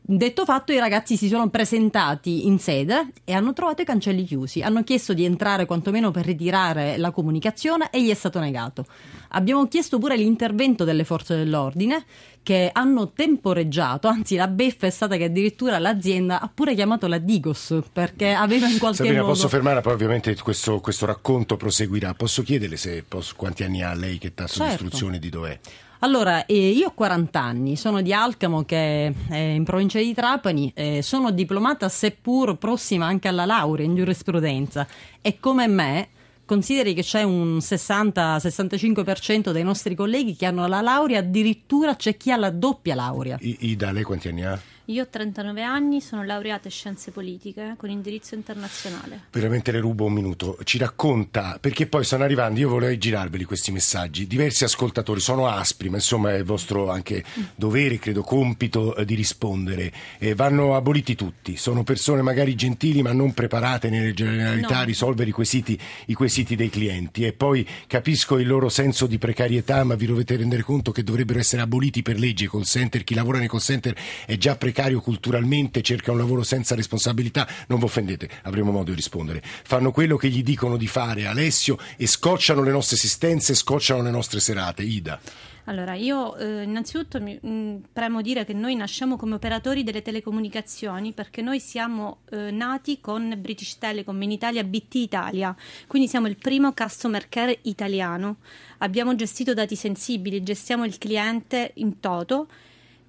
Detto 0.00 0.44
fatto, 0.46 0.72
i 0.72 0.78
ragazzi 0.78 1.16
si 1.16 1.28
sono 1.28 1.48
presentati 1.50 2.46
in 2.46 2.58
sede 2.58 3.12
e 3.24 3.34
hanno 3.34 3.52
trovato 3.52 3.82
i 3.82 3.84
cancelli 3.84 4.24
chiusi. 4.24 4.62
Hanno 4.62 4.82
chiesto 4.82 5.12
di 5.12 5.24
entrare 5.24 5.66
quantomeno 5.66 6.10
per 6.10 6.24
ritirare 6.24 6.96
la 6.96 7.10
comunicazione 7.10 7.90
e 7.90 8.02
gli 8.02 8.08
è 8.08 8.14
stato 8.14 8.40
negato. 8.40 8.86
Abbiamo 9.28 9.66
chiesto 9.68 9.98
pure 9.98 10.16
l'intervento 10.16 10.84
delle 10.84 11.04
forze 11.04 11.36
dell'ordine 11.36 12.04
che 12.42 12.70
hanno 12.72 13.10
temporeggiato, 13.12 14.08
anzi 14.08 14.36
la 14.36 14.48
beffa 14.48 14.86
è 14.86 14.90
stata 14.90 15.16
che 15.16 15.24
addirittura 15.24 15.78
l'azienda 15.78 16.40
ha 16.40 16.50
pure 16.52 16.74
chiamato 16.74 17.06
la 17.06 17.18
Digos 17.18 17.78
perché 17.92 18.32
aveva 18.32 18.66
in 18.68 18.78
qualche 18.78 18.98
Sabrina, 18.98 19.20
modo... 19.20 19.34
posso 19.34 19.48
fermare? 19.48 19.82
Poi 19.82 19.92
ovviamente 19.92 20.34
questo, 20.36 20.80
questo 20.80 21.04
racconto 21.04 21.58
proseguirà. 21.58 22.14
Posso 22.14 22.42
chiederle 22.42 22.76
se 22.76 23.04
posso, 23.06 23.34
quanti 23.36 23.64
anni 23.64 23.82
ha 23.82 23.92
lei, 23.92 24.16
che 24.16 24.32
tasso 24.32 24.60
Certo. 24.60 24.64
di 24.64 24.84
istruzione, 24.84 25.18
di 25.18 25.28
dov'è? 25.28 25.58
Allora, 26.00 26.46
eh, 26.46 26.68
io 26.70 26.88
ho 26.88 26.92
40 26.92 27.40
anni, 27.40 27.76
sono 27.76 28.00
di 28.00 28.12
Alcamo 28.12 28.64
che 28.64 29.12
è 29.28 29.36
in 29.36 29.64
provincia 29.64 29.98
di 29.98 30.14
Trapani, 30.14 30.72
eh, 30.74 31.02
sono 31.02 31.32
diplomata 31.32 31.88
seppur 31.88 32.56
prossima 32.56 33.06
anche 33.06 33.26
alla 33.26 33.44
laurea 33.44 33.84
in 33.84 33.96
giurisprudenza 33.96 34.86
e 35.20 35.38
come 35.40 35.66
me 35.66 36.08
consideri 36.48 36.94
che 36.94 37.02
c'è 37.02 37.22
un 37.22 37.58
60-65% 37.58 39.52
dei 39.52 39.62
nostri 39.62 39.94
colleghi 39.94 40.34
che 40.34 40.46
hanno 40.46 40.66
la 40.66 40.80
laurea, 40.80 41.18
addirittura 41.18 41.94
c'è 41.94 42.16
chi 42.16 42.32
ha 42.32 42.36
la 42.38 42.48
doppia 42.48 42.94
laurea. 42.94 43.36
I- 43.40 43.58
Ida, 43.60 43.92
lei 43.92 44.02
quanti 44.02 44.28
anni 44.28 44.44
ha? 44.44 44.58
Io 44.88 45.02
ho 45.02 45.06
39 45.06 45.62
anni, 45.62 46.00
sono 46.00 46.24
laureata 46.24 46.68
in 46.68 46.72
scienze 46.72 47.10
politiche 47.10 47.74
con 47.76 47.90
indirizzo 47.90 48.34
internazionale. 48.34 49.24
Veramente 49.32 49.70
le 49.70 49.80
rubo 49.80 50.06
un 50.06 50.14
minuto. 50.14 50.56
Ci 50.64 50.78
racconta, 50.78 51.58
perché 51.60 51.86
poi 51.86 52.04
stanno 52.04 52.24
arrivando, 52.24 52.58
io 52.58 52.70
vorrei 52.70 52.96
girarveli 52.96 53.44
questi 53.44 53.70
messaggi. 53.70 54.26
Diversi 54.26 54.64
ascoltatori 54.64 55.20
sono 55.20 55.46
aspri, 55.46 55.90
ma 55.90 55.96
insomma 55.96 56.32
è 56.32 56.38
il 56.38 56.44
vostro 56.44 56.90
anche 56.90 57.22
dovere, 57.54 57.98
credo, 57.98 58.22
compito 58.22 58.96
eh, 58.96 59.04
di 59.04 59.14
rispondere. 59.14 59.92
Eh, 60.16 60.34
vanno 60.34 60.74
aboliti 60.74 61.14
tutti. 61.14 61.58
Sono 61.58 61.84
persone 61.84 62.22
magari 62.22 62.54
gentili, 62.54 63.02
ma 63.02 63.12
non 63.12 63.34
preparate 63.34 63.90
nelle 63.90 64.14
generalità 64.14 64.76
a 64.76 64.80
No. 64.80 64.84
risolvere 64.86 65.28
i 65.28 65.32
quesiti, 65.34 65.78
i 66.06 66.14
quesiti 66.14 66.56
dei 66.56 66.70
clienti. 66.70 67.26
E 67.26 67.34
poi 67.34 67.68
capisco 67.86 68.38
il 68.38 68.46
loro 68.46 68.70
senso 68.70 69.06
di 69.06 69.18
precarietà, 69.18 69.84
ma 69.84 69.96
vi 69.96 70.06
dovete 70.06 70.34
rendere 70.34 70.62
conto 70.62 70.92
che 70.92 71.02
dovrebbero 71.02 71.40
essere 71.40 71.60
aboliti 71.60 72.00
per 72.00 72.18
legge 72.18 72.44
i 72.44 72.48
call 72.48 72.62
center. 72.62 73.04
Chi 73.04 73.12
lavora 73.12 73.36
nei 73.36 73.48
call 73.48 73.60
center 73.60 73.94
è 74.24 74.38
già 74.38 74.56
precario 74.56 74.76
precario 74.78 75.00
culturalmente, 75.00 75.82
cerca 75.82 76.12
un 76.12 76.18
lavoro 76.18 76.44
senza 76.44 76.76
responsabilità, 76.76 77.48
non 77.66 77.80
vi 77.80 77.86
offendete, 77.86 78.30
avremo 78.42 78.70
modo 78.70 78.90
di 78.90 78.94
rispondere. 78.94 79.42
Fanno 79.42 79.90
quello 79.90 80.16
che 80.16 80.28
gli 80.28 80.44
dicono 80.44 80.76
di 80.76 80.86
fare 80.86 81.26
Alessio 81.26 81.76
e 81.96 82.06
scocciano 82.06 82.62
le 82.62 82.70
nostre 82.70 82.94
esistenze, 82.94 83.56
scocciano 83.56 84.02
le 84.02 84.12
nostre 84.12 84.38
serate. 84.38 84.84
Ida. 84.84 85.18
Allora, 85.64 85.94
io 85.94 86.36
eh, 86.36 86.62
innanzitutto 86.62 87.20
mi, 87.20 87.36
mh, 87.42 87.88
premo 87.92 88.22
dire 88.22 88.44
che 88.44 88.52
noi 88.52 88.76
nasciamo 88.76 89.16
come 89.16 89.34
operatori 89.34 89.82
delle 89.82 90.00
telecomunicazioni 90.00 91.12
perché 91.12 91.42
noi 91.42 91.58
siamo 91.58 92.18
eh, 92.30 92.52
nati 92.52 93.00
con 93.00 93.36
British 93.36 93.78
Telecom 93.78 94.22
in 94.22 94.30
Italia, 94.30 94.62
BT 94.62 94.94
Italia, 94.94 95.54
quindi 95.88 96.06
siamo 96.08 96.28
il 96.28 96.36
primo 96.36 96.72
customer 96.72 97.28
care 97.28 97.58
italiano. 97.62 98.36
Abbiamo 98.78 99.16
gestito 99.16 99.54
dati 99.54 99.74
sensibili, 99.74 100.44
gestiamo 100.44 100.84
il 100.84 100.96
cliente 100.98 101.72
in 101.74 101.98
toto 101.98 102.46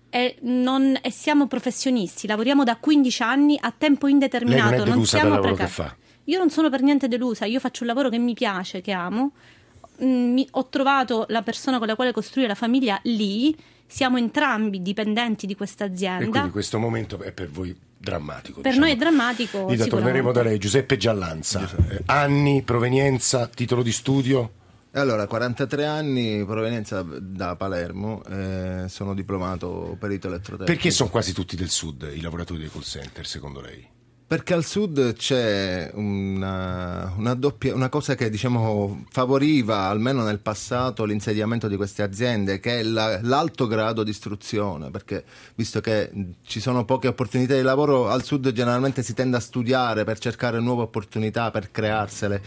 e, 0.10 0.38
non, 0.42 0.98
e 1.02 1.12
siamo 1.12 1.48
professionisti, 1.48 2.28
lavoriamo 2.28 2.64
da 2.64 2.78
15 2.78 3.22
anni 3.24 3.58
a 3.60 3.74
tempo 3.76 4.08
indeterminato. 4.08 4.70
Lei 4.70 4.78
non 4.78 4.82
è 4.82 4.86
non 4.86 4.96
delusa 4.96 5.18
dal 5.18 5.26
siamo 5.26 5.36
lavoro 5.36 5.56
che 5.56 5.64
precari. 5.66 5.90
fa? 5.90 5.96
Io 6.26 6.38
non 6.38 6.50
sono 6.50 6.70
per 6.70 6.82
niente 6.82 7.08
delusa, 7.08 7.46
io 7.46 7.60
faccio 7.60 7.82
un 7.84 7.88
lavoro 7.90 8.10
che 8.10 8.18
mi 8.18 8.34
piace, 8.34 8.82
che 8.82 8.92
amo. 8.92 9.32
Mm, 10.04 10.34
mi- 10.34 10.48
ho 10.52 10.68
trovato 10.70 11.26
la 11.30 11.42
persona 11.42 11.78
con 11.78 11.88
la 11.88 11.96
quale 11.96 12.12
costruire 12.12 12.48
la 12.48 12.56
famiglia 12.56 13.00
lì. 13.04 13.56
Siamo 13.86 14.18
entrambi 14.18 14.82
dipendenti 14.84 15.48
di 15.48 15.56
questa 15.56 15.86
E 15.86 15.88
azienda. 15.88 16.30
quindi 16.30 16.50
questo 16.52 16.78
momento 16.78 17.20
è 17.22 17.32
per 17.32 17.50
voi 17.50 17.76
drammatico. 17.98 18.62
Per 18.62 18.72
diciamo. 18.72 18.86
noi 18.86 18.96
è 18.96 18.98
drammatico. 18.98 19.58
Ida, 19.58 19.84
sicuramente. 19.84 19.90
torneremo 19.90 20.32
da 20.32 20.44
lei. 20.44 20.58
Giuseppe 20.60 20.96
Giallanza. 20.98 21.68
Eh, 21.90 22.02
anni, 22.06 22.62
provenienza, 22.62 23.48
titolo 23.48 23.82
di 23.82 23.92
studio? 23.92 24.52
Allora, 24.94 25.28
43 25.28 25.86
anni, 25.86 26.44
provenienza 26.46 27.04
da 27.04 27.56
Palermo, 27.56 28.24
eh, 28.26 28.86
sono 28.88 29.14
diplomato 29.14 29.96
perito 30.00 30.28
elettrotecnico. 30.28 30.74
Perché 30.74 30.90
sono 30.90 31.10
quasi 31.10 31.32
tutti 31.32 31.56
del 31.56 31.70
sud 31.70 32.10
i 32.12 32.22
lavoratori 32.22 32.60
dei 32.60 32.72
call 32.72 32.82
center, 32.82 33.26
secondo 33.28 33.62
lei? 33.62 33.86
Perché 34.26 34.54
al 34.54 34.64
sud 34.64 35.14
c'è 35.14 35.92
una, 35.94 37.14
una 37.18 37.34
doppia, 37.36 37.74
una 37.74 37.90
cosa 37.90 38.14
che 38.16 38.30
diciamo 38.32 39.06
favoriva, 39.10 39.88
almeno 39.88 40.24
nel 40.24 40.40
passato, 40.40 41.06
l'insediamento 41.06 41.68
di 41.68 41.76
queste 41.76 42.02
aziende, 42.04 42.60
che 42.60 42.80
è 42.80 42.84
la- 42.84 43.20
l'alto 43.24 43.66
grado 43.68 44.04
di 44.04 44.10
istruzione, 44.12 44.90
perché 44.92 45.24
visto 45.56 45.82
che 45.82 46.12
ci 46.46 46.60
sono 46.60 46.86
poche 46.86 47.08
opportunità 47.08 47.56
di 47.56 47.62
lavoro, 47.64 48.10
al 48.10 48.24
sud 48.24 48.52
generalmente 48.52 49.02
si 49.04 49.14
tende 49.14 49.38
a 49.38 49.40
studiare 49.40 50.04
per 50.04 50.18
cercare 50.20 50.60
nuove 50.60 50.84
opportunità, 50.84 51.50
per 51.52 51.72
crearsele. 51.72 52.42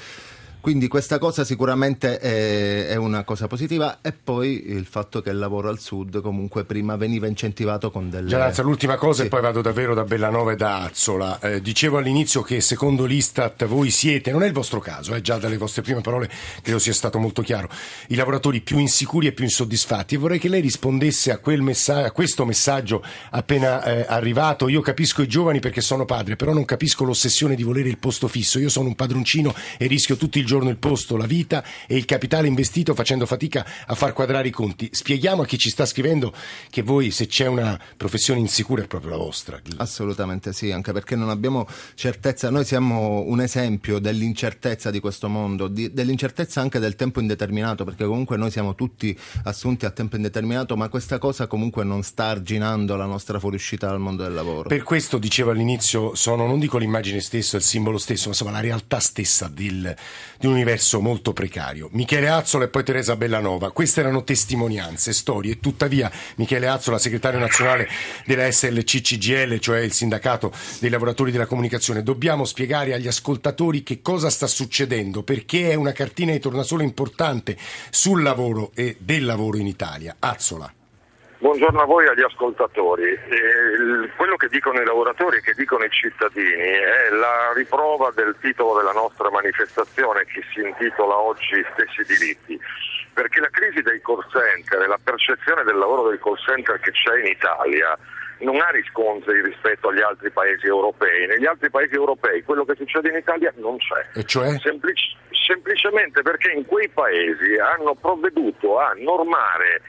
Quindi 0.62 0.86
questa 0.86 1.18
cosa 1.18 1.44
sicuramente 1.44 2.20
è, 2.20 2.86
è 2.86 2.94
una 2.94 3.24
cosa 3.24 3.48
positiva 3.48 3.98
e 4.00 4.12
poi 4.12 4.70
il 4.70 4.86
fatto 4.86 5.20
che 5.20 5.30
il 5.30 5.38
lavoro 5.38 5.68
al 5.68 5.80
sud 5.80 6.20
comunque 6.20 6.64
prima 6.64 6.94
veniva 6.94 7.26
incentivato 7.26 7.90
con 7.90 8.08
delle... 8.08 8.28
Gianazza, 8.28 8.62
l'ultima 8.62 8.94
cosa 8.96 9.22
Sì. 9.22 9.26
e 9.26 9.28
poi 9.28 9.40
vado 9.40 9.60
davvero 9.60 9.92
da 9.92 10.04
Bellanova 10.04 10.52
e 10.52 10.56
da 10.56 10.82
Azzola. 10.82 11.40
Eh, 11.40 11.60
dicevo 11.60 11.98
all'inizio 11.98 12.42
che 12.42 12.60
secondo 12.60 13.06
l'Istat 13.06 13.64
voi 13.66 13.90
siete, 13.90 14.30
non 14.30 14.44
è 14.44 14.46
il 14.46 14.52
vostro 14.52 14.78
caso, 14.78 15.16
eh, 15.16 15.20
già 15.20 15.36
dalle 15.36 15.56
vostre 15.56 15.82
prime 15.82 16.00
parole 16.00 16.30
credo 16.62 16.78
sia 16.78 16.92
stato 16.92 17.18
molto 17.18 17.42
chiaro, 17.42 17.68
i 18.08 18.14
lavoratori 18.14 18.60
più 18.60 18.78
insicuri 18.78 19.26
e 19.26 19.32
più 19.32 19.42
insoddisfatti 19.42 20.14
e 20.14 20.18
vorrei 20.18 20.38
che 20.38 20.48
lei 20.48 20.60
rispondesse 20.60 21.32
a, 21.32 21.38
quel 21.38 21.60
messa- 21.60 22.04
a 22.04 22.12
questo 22.12 22.44
messaggio 22.44 23.02
appena 23.30 23.82
eh, 23.82 24.06
arrivato. 24.08 24.68
Io 24.68 24.80
capisco 24.80 25.22
i 25.22 25.26
giovani 25.26 25.58
perché 25.58 25.80
sono 25.80 26.04
padre, 26.04 26.36
però 26.36 26.52
non 26.52 26.64
capisco 26.64 27.02
l'ossessione 27.02 27.56
di 27.56 27.64
volere 27.64 27.88
il 27.88 27.98
posto 27.98 28.28
fisso. 28.28 28.60
Io 28.60 28.68
sono 28.68 28.86
un 28.86 28.94
padroncino 28.94 29.52
e 29.76 29.88
rischio 29.88 30.14
tutto 30.16 30.38
il 30.38 30.44
giorno 30.52 30.68
il 30.68 30.76
posto, 30.76 31.16
la 31.16 31.24
vita 31.24 31.64
e 31.86 31.96
il 31.96 32.04
capitale 32.04 32.46
investito 32.46 32.94
facendo 32.94 33.24
fatica 33.24 33.64
a 33.86 33.94
far 33.94 34.12
quadrare 34.12 34.48
i 34.48 34.50
conti. 34.50 34.90
Spieghiamo 34.92 35.40
a 35.42 35.46
chi 35.46 35.56
ci 35.56 35.70
sta 35.70 35.86
scrivendo 35.86 36.30
che 36.68 36.82
voi 36.82 37.10
se 37.10 37.26
c'è 37.26 37.46
una 37.46 37.80
professione 37.96 38.38
insicura 38.38 38.82
è 38.82 38.86
proprio 38.86 39.12
la 39.12 39.16
vostra. 39.16 39.58
Assolutamente 39.78 40.52
sì, 40.52 40.70
anche 40.70 40.92
perché 40.92 41.16
non 41.16 41.30
abbiamo 41.30 41.66
certezza, 41.94 42.50
noi 42.50 42.66
siamo 42.66 43.22
un 43.26 43.40
esempio 43.40 43.98
dell'incertezza 43.98 44.90
di 44.90 45.00
questo 45.00 45.30
mondo, 45.30 45.68
di- 45.68 45.90
dell'incertezza 45.90 46.60
anche 46.60 46.78
del 46.78 46.96
tempo 46.96 47.20
indeterminato, 47.20 47.84
perché 47.84 48.04
comunque 48.04 48.36
noi 48.36 48.50
siamo 48.50 48.74
tutti 48.74 49.18
assunti 49.44 49.86
a 49.86 49.90
tempo 49.90 50.16
indeterminato, 50.16 50.76
ma 50.76 50.90
questa 50.90 51.16
cosa 51.16 51.46
comunque 51.46 51.82
non 51.82 52.02
sta 52.02 52.26
arginando 52.26 52.94
la 52.96 53.06
nostra 53.06 53.38
fuoriuscita 53.38 53.86
dal 53.86 54.00
mondo 54.00 54.22
del 54.22 54.34
lavoro. 54.34 54.68
Per 54.68 54.82
questo 54.82 55.16
dicevo 55.16 55.50
all'inizio, 55.50 56.14
sono 56.14 56.46
non 56.46 56.58
dico 56.58 56.76
l'immagine 56.76 57.20
stessa, 57.20 57.56
il 57.56 57.62
simbolo 57.62 57.96
stesso, 57.96 58.24
ma 58.24 58.30
insomma 58.32 58.50
la 58.50 58.60
realtà 58.60 58.98
stessa 58.98 59.48
del- 59.48 59.94
di 60.42 60.48
un 60.48 60.54
universo 60.54 61.00
molto 61.00 61.32
precario. 61.32 61.88
Michele 61.92 62.28
Azzola 62.28 62.64
e 62.64 62.68
poi 62.68 62.82
Teresa 62.82 63.14
Bellanova, 63.14 63.70
queste 63.70 64.00
erano 64.00 64.24
testimonianze, 64.24 65.12
storie, 65.12 65.60
tuttavia 65.60 66.10
Michele 66.34 66.66
Azzola, 66.66 66.98
segretario 66.98 67.38
nazionale 67.38 67.88
della 68.26 68.50
SLC-CGL, 68.50 69.60
cioè 69.60 69.78
il 69.78 69.92
sindacato 69.92 70.52
dei 70.80 70.90
lavoratori 70.90 71.30
della 71.30 71.46
comunicazione, 71.46 72.02
dobbiamo 72.02 72.44
spiegare 72.44 72.92
agli 72.92 73.06
ascoltatori 73.06 73.84
che 73.84 74.02
cosa 74.02 74.30
sta 74.30 74.48
succedendo, 74.48 75.22
perché 75.22 75.70
è 75.70 75.74
una 75.74 75.92
cartina 75.92 76.32
di 76.32 76.40
tornasole 76.40 76.82
importante 76.82 77.56
sul 77.90 78.20
lavoro 78.20 78.72
e 78.74 78.96
del 78.98 79.24
lavoro 79.24 79.58
in 79.58 79.68
Italia. 79.68 80.16
Azzola. 80.18 80.81
Buongiorno 81.42 81.80
a 81.80 81.86
voi 81.86 82.06
e 82.06 82.10
agli 82.10 82.22
ascoltatori. 82.22 83.02
Eh, 83.02 84.08
quello 84.14 84.36
che 84.36 84.46
dicono 84.46 84.80
i 84.80 84.84
lavoratori 84.84 85.38
e 85.38 85.40
che 85.40 85.54
dicono 85.54 85.82
i 85.82 85.90
cittadini 85.90 86.70
è 86.70 87.10
la 87.10 87.52
riprova 87.52 88.12
del 88.14 88.36
titolo 88.40 88.76
della 88.76 88.92
nostra 88.92 89.28
manifestazione 89.28 90.24
che 90.26 90.40
si 90.54 90.60
intitola 90.60 91.18
oggi 91.18 91.66
Stessi 91.74 92.06
diritti. 92.06 92.56
Perché 93.12 93.40
la 93.40 93.50
crisi 93.50 93.82
dei 93.82 94.00
call 94.00 94.22
center 94.30 94.82
e 94.82 94.86
la 94.86 95.00
percezione 95.02 95.64
del 95.64 95.78
lavoro 95.78 96.10
del 96.10 96.20
call 96.20 96.38
center 96.46 96.78
che 96.78 96.92
c'è 96.92 97.18
in 97.18 97.26
Italia 97.26 97.98
non 98.38 98.60
ha 98.60 98.70
riscontri 98.70 99.42
rispetto 99.42 99.88
agli 99.88 100.00
altri 100.00 100.30
paesi 100.30 100.66
europei. 100.66 101.26
Negli 101.26 101.46
altri 101.46 101.70
paesi 101.70 101.94
europei 101.96 102.44
quello 102.44 102.64
che 102.64 102.76
succede 102.76 103.08
in 103.08 103.16
Italia 103.16 103.52
non 103.56 103.78
c'è. 103.78 104.20
E 104.20 104.22
cioè? 104.22 104.56
Semplic- 104.60 105.18
semplicemente 105.44 106.22
perché 106.22 106.52
in 106.52 106.64
quei 106.66 106.88
paesi 106.88 107.58
hanno 107.58 107.96
provveduto 107.96 108.78
a 108.78 108.94
normare 108.96 109.82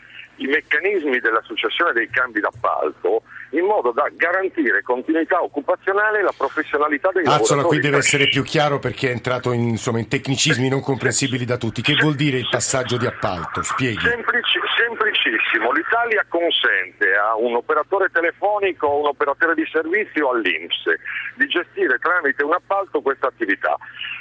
i 0.44 0.48
meccanismi 0.48 1.20
della 1.20 1.42
successione 1.44 1.94
dei 1.94 2.10
cambi 2.10 2.42
d'appalto 2.42 3.24
in 3.54 3.66
modo 3.66 3.92
da 3.92 4.10
garantire 4.14 4.82
continuità 4.82 5.42
occupazionale 5.42 6.20
e 6.20 6.22
la 6.24 6.34
professionalità 6.36 7.10
dei 7.12 7.24
Azzola 7.24 7.62
lavoratori. 7.62 7.68
qui 7.68 7.80
deve 7.80 7.98
essere 7.98 8.28
più 8.28 8.44
chiaro 8.44 8.80
perché 8.80 9.10
è 9.10 9.12
entrato 9.12 9.52
in, 9.52 9.68
insomma, 9.70 10.00
in 10.00 10.08
tecnicismi 10.08 10.70
non 10.70 10.82
comprensibili 10.82 11.46
da 11.46 11.58
tutti. 11.58 11.82
Che 11.82 11.96
vuol 11.96 12.16
dire 12.16 12.38
il 12.38 12.48
passaggio 12.50 12.98
di 12.98 13.06
appalto? 13.06 13.62
Spieghi. 13.62 14.00
Semplici- 14.02 14.60
semplicissimo, 14.76 15.72
l'Italia 15.72 16.26
consente 16.28 17.14
a 17.16 17.36
un 17.38 17.56
operatore 17.56 18.10
telefonico 18.12 18.88
o 18.88 19.00
un 19.02 19.08
operatore 19.08 19.54
di 19.56 19.66
servizio 19.72 20.30
all'Inps 20.32 20.84
di 21.36 21.48
gestire 21.48 21.98
tramite 22.00 22.44
un 22.44 22.54
appalto 22.54 23.02
questa 23.02 23.28
attività. 23.28 23.76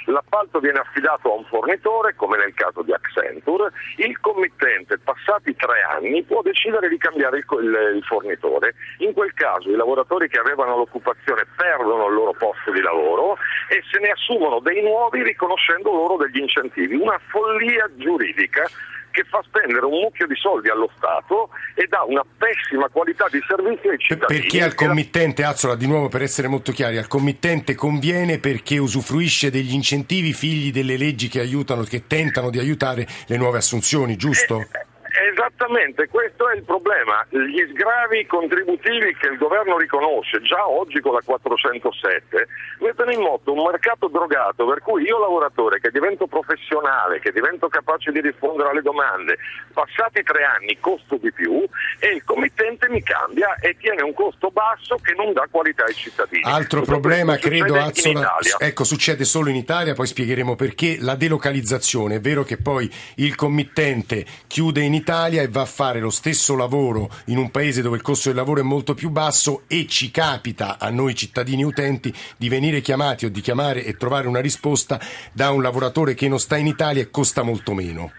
L'appalto 0.05 0.59
viene 0.59 0.79
affidato 0.79 1.31
a 1.31 1.37
un 1.37 1.45
fornitore, 1.45 2.13
come 2.15 2.37
nel 2.37 2.53
caso 2.53 2.81
di 2.81 2.91
Accenture, 2.93 3.71
il 3.97 4.19
committente, 4.19 4.97
passati 4.99 5.55
tre 5.55 5.81
anni, 5.89 6.23
può 6.23 6.41
decidere 6.41 6.89
di 6.89 6.97
cambiare 6.97 7.37
il, 7.37 7.45
il- 7.61 7.95
il 7.97 8.03
fornitore. 8.03 8.75
In 8.99 9.13
quel 9.23 9.33
caso 9.33 9.69
i 9.69 9.75
lavoratori 9.75 10.27
che 10.27 10.37
avevano 10.37 10.75
l'occupazione 10.75 11.47
perdono 11.55 12.07
il 12.07 12.13
loro 12.13 12.33
posto 12.33 12.71
di 12.71 12.81
lavoro 12.81 13.37
e 13.69 13.81
se 13.89 13.99
ne 13.99 14.09
assumono 14.09 14.59
dei 14.59 14.83
nuovi 14.83 15.23
riconoscendo 15.23 15.91
loro 15.91 16.17
degli 16.17 16.41
incentivi. 16.41 16.95
Una 16.95 17.17
follia 17.29 17.89
giuridica 17.95 18.67
che 19.11 19.23
fa 19.29 19.41
spendere 19.45 19.85
un 19.85 20.01
mucchio 20.01 20.27
di 20.27 20.35
soldi 20.35 20.69
allo 20.69 20.89
Stato 20.97 21.51
e 21.75 21.85
dà 21.87 22.03
una 22.03 22.25
pessima 22.37 22.89
qualità 22.89 23.27
di 23.31 23.39
servizio 23.47 23.91
ai 23.91 23.97
cittadini. 23.99 24.41
Perché 24.41 24.61
al 24.61 24.75
committente, 24.75 25.43
Azzola, 25.43 25.75
di 25.75 25.87
nuovo 25.87 26.09
per 26.09 26.23
essere 26.23 26.47
molto 26.49 26.71
chiari, 26.73 26.97
al 26.97 27.07
committente 27.07 27.75
conviene 27.75 28.39
perché 28.39 28.77
usufruisce 28.77 29.51
degli 29.51 29.73
incentivi 29.73 30.33
figli 30.33 30.71
delle 30.71 30.97
leggi 30.97 31.29
che 31.29 31.39
aiutano, 31.39 31.83
che 31.83 32.07
tentano 32.07 32.49
di 32.49 32.59
aiutare 32.59 33.07
le 33.27 33.37
nuove 33.37 33.59
assunzioni, 33.59 34.17
giusto? 34.17 34.65
Esattamente, 35.13 36.07
questo 36.07 36.49
è 36.49 36.55
il 36.55 36.63
problema. 36.63 37.23
Gli 37.29 37.61
sgravi 37.71 38.25
contributivi 38.25 39.13
che 39.13 39.27
il 39.27 39.37
governo 39.37 39.77
riconosce 39.77 40.41
già 40.41 40.67
oggi 40.67 40.99
con 41.01 41.13
la 41.13 41.21
407 41.23 42.47
mettono 42.79 43.11
in 43.11 43.21
moto 43.21 43.53
un 43.53 43.61
mercato 43.61 44.07
drogato 44.07 44.65
per 44.65 44.81
cui 44.81 45.03
io 45.03 45.19
lavoratore 45.19 45.79
che 45.79 45.91
divento 45.91 46.25
professionale, 46.25 47.19
che 47.19 47.31
divento 47.31 47.67
capace 47.67 48.11
di 48.11 48.21
rispondere 48.21 48.69
alle 48.69 48.81
domande, 48.81 49.37
passati 49.71 50.23
tre 50.23 50.45
anni 50.45 50.79
costo 50.79 51.17
di 51.17 51.31
più 51.31 51.63
e 51.99 52.07
il 52.07 52.23
committente 52.23 52.89
mi 52.89 53.03
cambia 53.03 53.53
e 53.61 53.77
tiene 53.77 54.01
un 54.01 54.15
costo 54.15 54.49
basso 54.49 54.97
che 54.97 55.13
non 55.13 55.31
dà 55.31 55.47
qualità 55.49 55.83
ai 55.83 55.93
cittadini. 55.93 56.41
Altro 56.43 56.79
Tutto 56.79 56.91
problema, 56.91 57.37
credo, 57.37 57.75
Azzola, 57.75 58.37
ecco, 58.57 58.83
succede 58.83 59.25
solo 59.25 59.49
in 59.49 59.55
Italia, 59.57 59.93
poi 59.93 60.07
spiegheremo 60.07 60.55
perché, 60.55 60.97
la 60.99 61.13
delocalizzazione. 61.13 62.15
È 62.15 62.19
vero 62.19 62.43
che 62.43 62.57
poi 62.57 62.91
il 63.17 63.35
committente 63.35 64.25
chiude 64.47 64.81
in 64.81 64.93
Italia 64.93 65.01
e 65.05 65.47
va 65.49 65.61
a 65.61 65.65
fare 65.65 65.99
lo 65.99 66.09
stesso 66.09 66.55
lavoro 66.55 67.09
in 67.25 67.37
un 67.37 67.51
paese 67.51 67.81
dove 67.81 67.97
il 67.97 68.01
costo 68.01 68.29
del 68.29 68.37
lavoro 68.37 68.61
è 68.61 68.63
molto 68.63 68.93
più 68.93 69.09
basso 69.09 69.63
e 69.67 69.85
ci 69.85 70.11
capita 70.11 70.77
a 70.79 70.89
noi 70.89 71.13
cittadini 71.13 71.63
utenti 71.63 72.13
di 72.37 72.47
venire 72.47 72.79
chiamati 72.79 73.25
o 73.25 73.29
di 73.29 73.41
chiamare 73.41 73.83
e 73.83 73.97
trovare 73.97 74.27
una 74.27 74.39
risposta 74.39 74.99
da 75.33 75.51
un 75.51 75.61
lavoratore 75.61 76.13
che 76.13 76.29
non 76.29 76.39
sta 76.39 76.55
in 76.55 76.67
Italia 76.67 77.01
e 77.01 77.09
costa 77.09 77.43
molto 77.43 77.73
meno. 77.73 78.11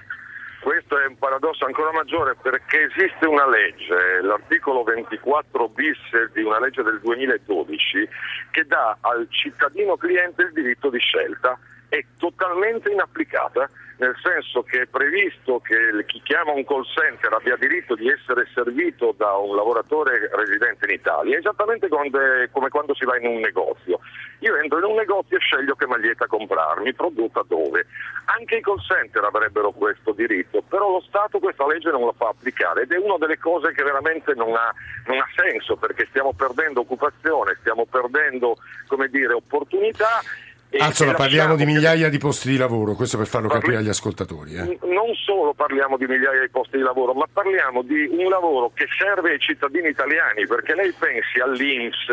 Questo 0.61 0.99
è 0.99 1.07
un 1.07 1.17
paradosso 1.17 1.65
ancora 1.65 1.91
maggiore 1.91 2.37
perché 2.41 2.91
esiste 2.93 3.27
una 3.27 3.49
legge, 3.49 4.21
l'articolo 4.23 4.83
24 4.83 5.69
bis 5.69 5.99
di 6.35 6.43
una 6.43 6.61
legge 6.61 6.83
del 6.83 7.01
2012, 7.01 8.09
che 8.51 8.65
dà 8.67 8.99
al 9.01 9.27
cittadino 9.31 9.97
cliente 9.97 10.43
il 10.43 10.53
diritto 10.53 10.91
di 10.91 10.99
scelta, 10.99 11.59
è 11.89 12.05
totalmente 12.19 12.91
inapplicata 12.91 13.71
nel 14.05 14.17
senso 14.23 14.63
che 14.63 14.83
è 14.83 14.87
previsto 14.87 15.61
che 15.61 16.05
chi 16.05 16.21
chiama 16.23 16.53
un 16.53 16.65
call 16.67 16.85
center 16.85 17.33
abbia 17.33 17.57
diritto 17.57 17.95
di 17.95 18.09
essere 18.11 18.47
servito 18.53 19.15
da 19.17 19.33
un 19.33 19.57
lavoratore 19.57 20.29
residente 20.35 20.85
in 20.85 20.93
Italia, 20.93 21.39
esattamente 21.39 21.89
come 21.89 22.69
quando 22.69 22.95
si 22.95 23.07
va 23.07 23.17
in 23.17 23.27
un 23.27 23.41
negozio. 23.41 24.01
Io 24.41 24.57
entro 24.57 24.79
in 24.79 24.85
un 24.85 24.97
negozio 24.97 25.39
e 25.39 25.41
sceglio 25.41 25.75
che 25.75 25.87
maglietta 25.87 26.27
comprarmi, 26.27 26.93
prodotta 26.93 27.43
dove. 27.49 27.87
Anche 28.27 28.57
i 28.57 28.61
call 28.61 28.81
center 28.81 29.25
avrebbero 29.25 29.71
questo 29.73 30.13
diritto, 30.13 30.63
però 30.69 30.91
lo 30.91 31.01
Stato 31.01 31.39
questa 31.39 31.67
legge 31.67 31.91
non 31.91 32.05
la 32.05 32.13
fa 32.13 32.29
applicare 32.29 32.83
ed 32.83 32.93
è 32.93 32.99
una 32.99 33.17
delle 33.17 33.39
cose 33.39 33.73
che 33.73 33.83
veramente 33.83 34.35
non 34.35 34.55
ha, 34.55 34.75
non 35.07 35.19
ha 35.19 35.29
senso 35.35 35.77
perché 35.77 36.07
stiamo 36.11 36.35
perdendo 36.35 36.81
occupazione, 36.81 37.57
stiamo 37.61 37.87
perdendo 37.87 38.57
dire, 39.15 39.33
opportunità 39.35 40.21
Alzola, 40.79 41.15
parliamo 41.15 41.57
di 41.57 41.65
migliaia 41.65 42.09
di 42.09 42.19
posti 42.19 42.51
di 42.51 42.57
lavoro, 42.57 42.95
questo 42.95 43.17
per 43.17 43.27
farlo 43.27 43.49
capire 43.49 43.77
agli 43.77 43.89
ascoltatori. 43.89 44.55
Eh. 44.55 44.79
Non 44.83 45.15
solo 45.15 45.55
parliamo 45.55 45.97
di 45.97 46.07
migliaia 46.07 46.41
di 46.41 46.49
posti 46.49 46.77
di 46.77 46.83
lavoro, 46.83 47.13
ma 47.15 47.27
parliamo 47.33 47.83
di 47.83 48.09
un 48.11 48.29
lavoro 48.29 48.71
che 48.75 48.87
serve 48.99 49.33
ai 49.33 49.39
cittadini 49.39 49.89
italiani, 49.89 50.47
perché 50.47 50.75
lei 50.75 50.93
pensi 50.99 51.39
all'Inps, 51.39 52.07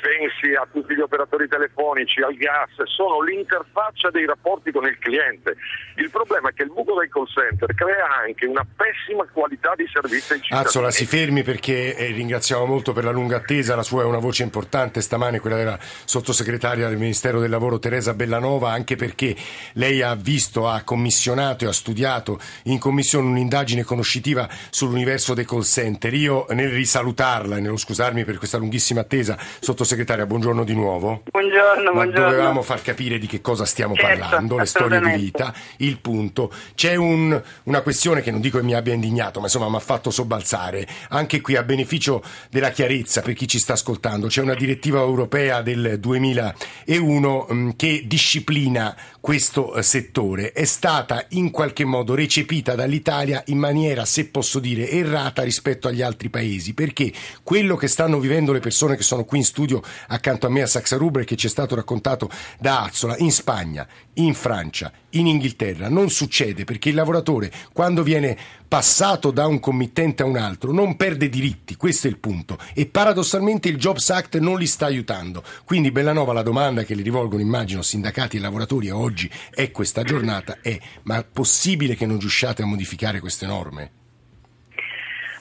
pensi 0.00 0.54
a 0.54 0.66
tutti 0.70 0.94
gli 0.94 1.00
operatori 1.00 1.48
telefonici, 1.48 2.20
al 2.20 2.34
gas, 2.34 2.70
sono 2.84 3.22
l'interfaccia 3.22 4.10
dei 4.10 4.26
rapporti 4.26 4.70
con 4.70 4.86
il 4.86 4.98
cliente. 4.98 5.56
Il 5.96 6.10
problema 6.10 6.50
è 6.50 6.52
che 6.52 6.62
il 6.62 6.70
buco 6.70 6.98
del 6.98 7.08
call 7.08 7.26
center 7.26 7.74
crea 7.74 8.22
anche 8.24 8.46
una 8.46 8.64
pessima 8.76 9.26
qualità 9.32 9.74
di 9.74 9.86
servizio 9.92 10.34
ai 10.34 10.40
cittadini. 10.40 10.66
Azzola, 10.66 10.90
si 10.90 11.06
fermi 11.06 11.42
perché 11.42 11.96
eh, 11.96 12.12
ringraziamo 12.12 12.64
molto 12.66 12.92
per 12.92 13.04
la 13.04 13.10
lunga 13.10 13.36
attesa, 13.36 13.74
la 13.74 13.82
sua 13.82 14.02
è 14.02 14.04
una 14.04 14.18
voce 14.18 14.42
importante 14.42 15.00
stamane, 15.00 15.40
quella 15.40 15.56
della 15.56 15.78
sottosegretaria 15.80 16.88
del 16.88 16.98
Ministero 16.98 17.40
del 17.40 17.50
Lavoro 17.50 17.78
Teresa 17.78 18.14
Bellanova, 18.14 18.70
anche 18.70 18.96
perché 18.96 19.34
lei 19.74 20.02
ha 20.02 20.14
visto, 20.14 20.68
ha 20.68 20.82
commissionato 20.82 21.64
e 21.64 21.68
ha 21.68 21.72
studiato 21.72 22.38
in 22.64 22.78
commissione 22.78 23.28
un'indagine 23.28 23.82
conoscitiva 23.82 24.48
sull'universo 24.70 25.34
dei 25.34 25.44
call 25.44 25.62
center. 25.62 26.12
Io 26.14 26.46
nel 26.50 26.70
risalutarla 26.70 27.56
e 27.56 27.60
nello 27.60 27.76
scusarmi 27.76 28.24
per 28.24 28.38
questa 28.38 28.58
lunghissima 28.58 29.00
attesa, 29.00 29.36
sottosegretaria 29.38 29.85
Sottosegretaria, 29.86 30.26
buongiorno 30.26 30.64
di 30.64 30.74
nuovo. 30.74 31.22
Buongiorno, 31.30 31.84
Ma 31.84 32.02
buongiorno. 32.02 32.30
dovevamo 32.30 32.62
far 32.62 32.82
capire 32.82 33.18
di 33.18 33.28
che 33.28 33.40
cosa 33.40 33.64
stiamo 33.64 33.94
certo, 33.94 34.18
parlando, 34.18 34.58
le 34.58 34.66
storie 34.66 35.00
di 35.00 35.10
vita, 35.10 35.54
il 35.76 36.00
punto. 36.00 36.52
C'è 36.74 36.96
un, 36.96 37.40
una 37.62 37.80
questione 37.82 38.20
che 38.20 38.32
non 38.32 38.40
dico 38.40 38.58
che 38.58 38.64
mi 38.64 38.74
abbia 38.74 38.94
indignato, 38.94 39.38
ma 39.38 39.46
insomma 39.46 39.68
mi 39.68 39.76
ha 39.76 39.80
fatto 39.80 40.10
sobbalzare, 40.10 40.88
anche 41.10 41.40
qui 41.40 41.54
a 41.54 41.62
beneficio 41.62 42.20
della 42.50 42.70
chiarezza 42.70 43.22
per 43.22 43.34
chi 43.34 43.46
ci 43.46 43.60
sta 43.60 43.74
ascoltando. 43.74 44.26
C'è 44.26 44.42
una 44.42 44.54
direttiva 44.54 44.98
europea 44.98 45.62
del 45.62 46.00
2001 46.00 47.46
mh, 47.48 47.54
mm, 47.54 47.70
che 47.76 48.02
disciplina 48.06 48.92
questo 49.20 49.74
eh, 49.74 49.82
settore. 49.82 50.52
È 50.52 50.64
stata 50.64 51.26
in 51.30 51.50
qualche 51.50 51.84
modo 51.84 52.14
recepita 52.16 52.74
dall'Italia 52.74 53.42
in 53.46 53.58
maniera, 53.58 54.04
se 54.04 54.26
posso 54.26 54.58
dire, 54.58 54.88
errata 54.88 55.42
rispetto 55.42 55.86
agli 55.86 56.02
altri 56.02 56.28
paesi, 56.28 56.74
perché 56.74 57.12
quello 57.44 57.76
che 57.76 57.86
stanno 57.86 58.18
vivendo 58.18 58.52
le 58.52 58.60
persone 58.60 58.96
che 58.96 59.02
sono 59.02 59.24
qui 59.24 59.38
in 59.38 59.44
studio 59.44 59.75
studio 59.76 59.82
accanto 60.08 60.46
a 60.46 60.50
me 60.50 60.62
a 60.62 60.66
Saxa 60.66 60.96
Rubra 60.96 61.24
che 61.24 61.36
ci 61.36 61.46
è 61.46 61.50
stato 61.50 61.74
raccontato 61.74 62.30
da 62.58 62.82
Azzola 62.82 63.16
in 63.18 63.32
Spagna, 63.32 63.86
in 64.14 64.34
Francia, 64.34 64.92
in 65.10 65.26
Inghilterra. 65.26 65.88
Non 65.88 66.10
succede 66.10 66.64
perché 66.64 66.88
il 66.88 66.94
lavoratore 66.94 67.52
quando 67.72 68.02
viene 68.02 68.36
passato 68.66 69.30
da 69.30 69.46
un 69.46 69.60
committente 69.60 70.22
a 70.22 70.26
un 70.26 70.36
altro 70.36 70.72
non 70.72 70.96
perde 70.96 71.28
diritti, 71.28 71.76
questo 71.76 72.06
è 72.06 72.10
il 72.10 72.18
punto. 72.18 72.58
E 72.74 72.86
paradossalmente 72.86 73.68
il 73.68 73.76
Jobs 73.76 74.08
Act 74.10 74.38
non 74.38 74.58
li 74.58 74.66
sta 74.66 74.86
aiutando. 74.86 75.42
Quindi 75.64 75.90
Bellanova 75.90 76.32
la 76.32 76.42
domanda 76.42 76.84
che 76.84 76.94
le 76.94 77.02
rivolgono 77.02 77.42
immagino 77.42 77.82
sindacati 77.82 78.36
e 78.36 78.40
lavoratori 78.40 78.90
oggi 78.90 79.30
è 79.50 79.70
questa 79.70 80.02
giornata 80.02 80.58
è 80.60 80.78
ma 81.02 81.18
è 81.18 81.24
possibile 81.24 81.96
che 81.96 82.06
non 82.06 82.18
riusciate 82.18 82.62
a 82.62 82.66
modificare 82.66 83.20
queste 83.20 83.46
norme? 83.46 84.04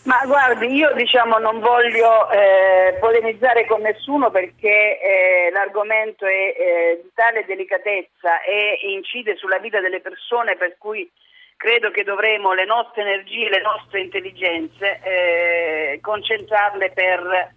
Ma 0.05 0.21
guardi, 0.25 0.67
io 0.67 0.93
diciamo 0.93 1.39
non 1.39 1.59
voglio 1.59 2.29
eh, 2.29 2.95
polemizzare 2.99 3.65
con 3.65 3.81
nessuno 3.81 4.29
perché 4.29 4.99
eh, 4.99 5.49
l'argomento 5.51 6.27
è 6.27 6.53
eh, 6.55 6.99
di 7.01 7.09
tale 7.15 7.43
delicatezza 7.43 8.43
e 8.43 8.81
incide 8.83 9.35
sulla 9.35 9.57
vita 9.57 9.79
delle 9.81 10.01
persone 10.01 10.57
per 10.57 10.75
cui 10.77 11.09
credo 11.57 11.89
che 11.89 12.03
dovremo 12.03 12.53
le 12.53 12.65
nostre 12.65 13.01
energie, 13.01 13.49
le 13.49 13.61
nostre 13.61 14.01
intelligenze 14.01 14.99
eh, 15.01 15.99
concentrarle 16.03 16.91
per 16.91 17.53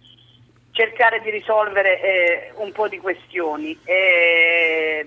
cercare 0.71 1.21
di 1.21 1.29
risolvere 1.29 2.01
eh, 2.01 2.51
un 2.55 2.71
po' 2.71 2.87
di 2.87 2.97
questioni. 2.97 3.77
Eh, 3.83 5.05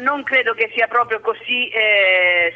non 0.00 0.22
credo 0.22 0.52
che 0.52 0.70
sia 0.74 0.86
proprio 0.86 1.20
così 1.20 1.70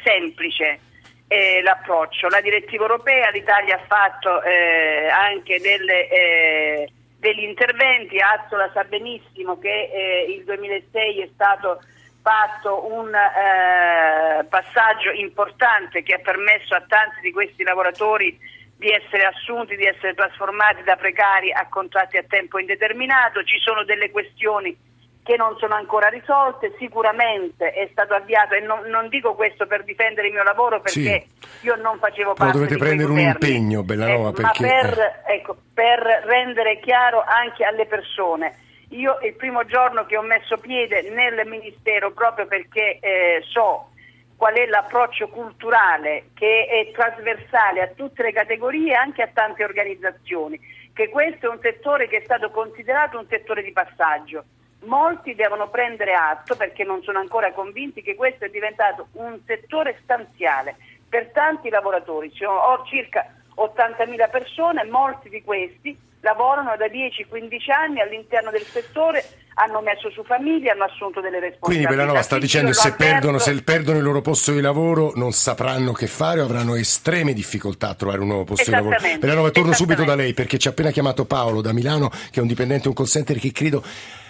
semplice 0.03 0.91
eh, 1.27 1.61
l'approccio. 1.61 2.27
La 2.29 2.41
direttiva 2.41 2.83
europea, 2.83 3.29
l'Italia 3.29 3.75
ha 3.75 3.85
fatto 3.87 4.41
eh, 4.43 5.07
anche 5.07 5.59
delle, 5.59 6.07
eh, 6.09 6.91
degli 7.17 7.43
interventi, 7.43 8.19
Azzola 8.19 8.69
sa 8.73 8.83
benissimo 8.83 9.57
che 9.59 9.89
eh, 9.91 10.25
il 10.29 10.43
2006 10.43 11.21
è 11.21 11.29
stato 11.33 11.81
fatto 12.21 12.87
un 12.91 13.13
eh, 13.13 14.45
passaggio 14.45 15.11
importante 15.11 16.03
che 16.03 16.13
ha 16.13 16.19
permesso 16.19 16.73
a 16.73 16.83
tanti 16.87 17.19
di 17.21 17.31
questi 17.31 17.63
lavoratori 17.63 18.39
di 18.77 18.89
essere 18.89 19.25
assunti, 19.25 19.75
di 19.75 19.85
essere 19.85 20.13
trasformati 20.13 20.83
da 20.83 20.95
precari 20.95 21.51
a 21.51 21.67
contratti 21.69 22.17
a 22.17 22.23
tempo 22.27 22.59
indeterminato. 22.59 23.43
Ci 23.43 23.59
sono 23.59 23.83
delle 23.83 24.11
questioni 24.11 24.75
che 25.23 25.37
non 25.37 25.55
sono 25.57 25.75
ancora 25.75 26.09
risolte, 26.09 26.75
sicuramente 26.77 27.71
è 27.71 27.87
stato 27.91 28.13
avviato 28.13 28.55
e 28.55 28.59
non, 28.59 28.81
non 28.87 29.07
dico 29.07 29.33
questo 29.35 29.65
per 29.65 29.85
difendere 29.85 30.27
il 30.27 30.33
mio 30.33 30.43
lavoro 30.43 30.81
perché 30.81 31.27
sì. 31.39 31.65
io 31.65 31.75
non 31.77 31.97
facevo 31.97 32.33
parte 32.33 32.51
Però 32.51 32.65
dovete 32.65 32.77
prendere 32.77 33.09
un 33.09 33.19
impegno, 33.19 33.83
Bellanova, 33.83 34.29
eh, 34.29 34.33
perché... 34.33 34.61
ma 34.61 34.69
per, 34.69 35.21
ecco, 35.25 35.57
per 35.73 36.23
rendere 36.25 36.79
chiaro 36.81 37.23
anche 37.25 37.63
alle 37.63 37.85
persone. 37.85 38.57
Io 38.89 39.17
il 39.23 39.33
primo 39.35 39.65
giorno 39.65 40.05
che 40.05 40.17
ho 40.17 40.21
messo 40.21 40.57
piede 40.57 41.09
nel 41.09 41.47
Ministero 41.47 42.11
proprio 42.11 42.45
perché 42.45 42.99
eh, 42.99 43.41
so 43.49 43.89
qual 44.35 44.55
è 44.55 44.65
l'approccio 44.65 45.29
culturale 45.29 46.25
che 46.35 46.67
è 46.67 46.91
trasversale 46.91 47.81
a 47.81 47.87
tutte 47.95 48.23
le 48.23 48.33
categorie 48.33 48.91
e 48.91 48.95
anche 48.95 49.21
a 49.21 49.29
tante 49.33 49.63
organizzazioni, 49.63 50.59
che 50.93 51.07
questo 51.07 51.47
è 51.47 51.49
un 51.49 51.59
settore 51.61 52.09
che 52.09 52.17
è 52.17 52.23
stato 52.25 52.51
considerato 52.51 53.17
un 53.17 53.25
settore 53.29 53.63
di 53.63 53.71
passaggio 53.71 54.43
molti 54.85 55.35
devono 55.35 55.69
prendere 55.69 56.13
atto 56.13 56.55
perché 56.55 56.83
non 56.83 57.01
sono 57.03 57.19
ancora 57.19 57.51
convinti 57.51 58.01
che 58.01 58.15
questo 58.15 58.45
è 58.45 58.49
diventato 58.49 59.07
un 59.13 59.39
settore 59.45 59.99
stanziale 60.03 60.75
per 61.07 61.31
tanti 61.31 61.69
lavoratori. 61.69 62.31
Ci 62.31 62.43
sono 62.43 62.83
circa 62.85 63.25
80.000 63.55 64.29
persone, 64.29 64.83
molti 64.85 65.29
di 65.29 65.43
questi 65.43 65.97
lavorano 66.23 66.75
da 66.77 66.87
10-15 66.87 67.71
anni 67.71 67.99
all'interno 67.99 68.49
del 68.49 68.63
settore, 68.63 69.23
hanno 69.55 69.81
messo 69.81 70.09
su 70.09 70.23
famiglia, 70.23 70.71
hanno 70.71 70.85
assunto 70.85 71.19
delle 71.19 71.39
responsabilità. 71.39 71.65
Quindi 71.65 71.85
Bellanova 71.85 72.21
sta 72.21 72.39
dicendo 72.39 72.69
che 72.69 72.75
se 72.75 72.93
perdono, 72.93 73.37
se 73.37 73.61
perdono, 73.61 73.97
il 73.97 74.03
loro 74.03 74.21
posto 74.21 74.53
di 74.53 74.61
lavoro 74.61 75.11
non 75.15 75.33
sapranno 75.33 75.91
che 75.91 76.07
fare 76.07 76.39
o 76.39 76.45
avranno 76.45 76.75
estreme 76.75 77.33
difficoltà 77.33 77.89
a 77.89 77.93
trovare 77.93 78.21
un 78.21 78.27
nuovo 78.27 78.45
posto 78.45 78.69
di 78.69 78.75
lavoro. 78.75 78.95
Bellanova, 79.19 79.51
torno 79.51 79.73
subito 79.73 80.05
da 80.05 80.15
lei 80.15 80.33
perché 80.33 80.57
ci 80.57 80.67
ha 80.67 80.71
appena 80.71 80.91
chiamato 80.91 81.25
Paolo 81.25 81.61
da 81.61 81.73
Milano 81.73 82.09
che 82.09 82.39
è 82.39 82.39
un 82.39 82.47
dipendente, 82.47 82.87
un 82.87 82.93
call 82.93 83.05
center 83.05 83.37
che 83.37 83.51
credo 83.51 83.83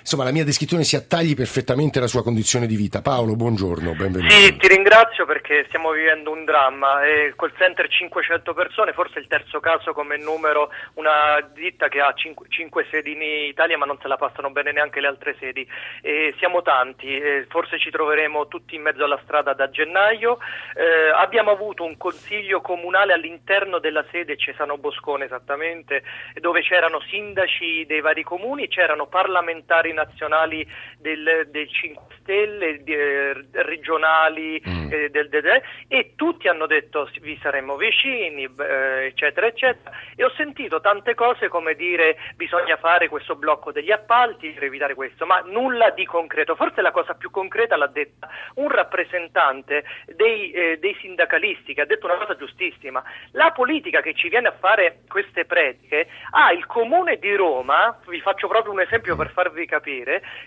insomma 0.04 0.26
la 0.26 0.32
mia 0.32 0.44
descrizione 0.44 0.84
si 0.84 0.98
attagli 0.98 1.34
perfettamente 1.34 1.98
alla 1.98 2.08
sua 2.08 2.24
condizione 2.24 2.68
di 2.68 2.76
vita. 2.76 3.02
Paolo, 3.02 3.36
buongiorno, 3.36 3.94
benvenuto. 3.94 4.34
Sì, 4.34 4.56
ti 4.58 4.68
ringrazio 4.68 5.26
perché 5.26 5.64
stiamo 5.68 5.92
vivendo 5.92 6.30
un 6.30 6.44
dramma. 6.44 7.06
E 7.06 7.34
col 7.36 7.54
center 7.58 7.88
500 7.88 8.54
persone, 8.54 8.92
forse 8.92 9.20
il 9.20 9.28
terzo 9.28 9.62
caso 9.62 9.94
come 9.94 10.18
numero, 10.18 10.70
una 10.96 11.40
ditta 11.54 11.88
che 11.88 12.02
ha 12.02 12.14
5, 12.14 12.48
5 12.50 12.88
sedi 12.92 13.14
in 13.14 13.22
Italia 13.22 13.78
ma 13.78 13.86
non 13.86 13.98
se 14.02 14.10
la 14.10 14.18
passano 14.18 14.52
bene 14.52 14.74
neanche 14.74 15.00
le 15.00 15.08
altre 15.08 15.36
sedi. 15.40 15.66
E 16.02 16.36
siamo 16.38 16.62
tanti, 16.62 17.22
forse 17.48 17.80
ci 17.80 17.90
troveremo 17.90 18.48
tutti 18.48 18.76
in 18.76 18.82
mezzo 18.82 19.06
alla 19.06 19.20
strada 19.24 19.54
da 19.54 19.70
gennaio. 19.70 20.38
Eh, 20.76 21.12
abbiamo 21.16 21.52
avuto 21.52 21.86
un 21.86 21.96
consiglio 21.98 22.60
comunale 22.60 23.14
all'interno 23.14 23.80
della 23.80 24.04
sede 24.12 24.36
Cesano 24.36 24.78
Boscone 24.78 25.26
esattamente, 25.26 26.04
dove 26.42 26.62
c'erano 26.62 27.00
sindaci 27.10 27.86
dei 27.86 28.02
vari 28.02 28.24
comuni, 28.24 28.68
c'erano 28.68 29.08
parlamentari 29.08 29.93
nazionali 29.94 30.68
del, 30.98 31.48
del 31.50 31.70
5 31.70 32.02
Stelle, 32.20 32.84
di, 32.84 32.94
eh, 32.94 33.34
regionali 33.52 34.62
Mm. 34.68 34.92
eh, 34.92 35.10
del, 35.10 35.30
del- 35.30 35.42
del- 35.42 35.62
e 35.88 36.14
tutti 36.16 36.48
hanno 36.48 36.66
detto 36.68 37.08
"Sì, 37.12 37.20
vi 37.20 37.38
saremmo 37.42 37.76
vicini, 37.76 38.44
eh, 38.44 39.06
eccetera, 39.08 39.48
eccetera. 39.48 39.92
E 40.16 40.24
ho 40.24 40.30
sentito 40.32 40.80
tante 40.82 41.16
cose 41.16 41.48
come 41.50 41.76
dire 41.76 42.18
bisogna 42.36 42.78
fare 42.78 43.10
questo 43.10 43.36
blocco 43.36 43.72
degli 43.72 43.92
appalti 43.92 44.50
per 44.52 44.64
evitare 44.64 44.94
questo, 44.96 45.26
ma 45.26 45.40
nulla 45.46 45.90
di 45.90 46.06
concreto. 46.06 46.56
Forse 46.56 46.82
la 46.82 46.92
cosa 46.92 47.14
più 47.14 47.30
concreta 47.30 47.76
l'ha 47.76 47.88
detta 47.88 48.30
un 48.56 48.70
rappresentante 48.70 49.84
dei, 50.16 50.52
eh, 50.52 50.78
dei 50.80 50.96
sindacalisti 51.02 51.74
che 51.74 51.82
ha 51.82 51.86
detto 51.86 52.06
una 52.06 52.16
cosa 52.16 52.36
giustissima. 52.36 53.04
La 53.32 53.52
politica 53.52 54.02
che 54.02 54.14
ci 54.14 54.30
viene 54.30 54.48
a 54.48 54.56
fare 54.58 55.00
queste 55.08 55.46
prediche 55.46 56.08
ha 56.32 56.52
il 56.52 56.66
comune 56.66 57.18
di 57.18 57.36
Roma, 57.36 58.00
vi 58.08 58.20
faccio 58.22 58.48
proprio 58.48 58.72
un 58.74 58.80
esempio 58.82 59.16
per 59.16 59.30
farvi 59.32 59.66
capire, 59.66 59.83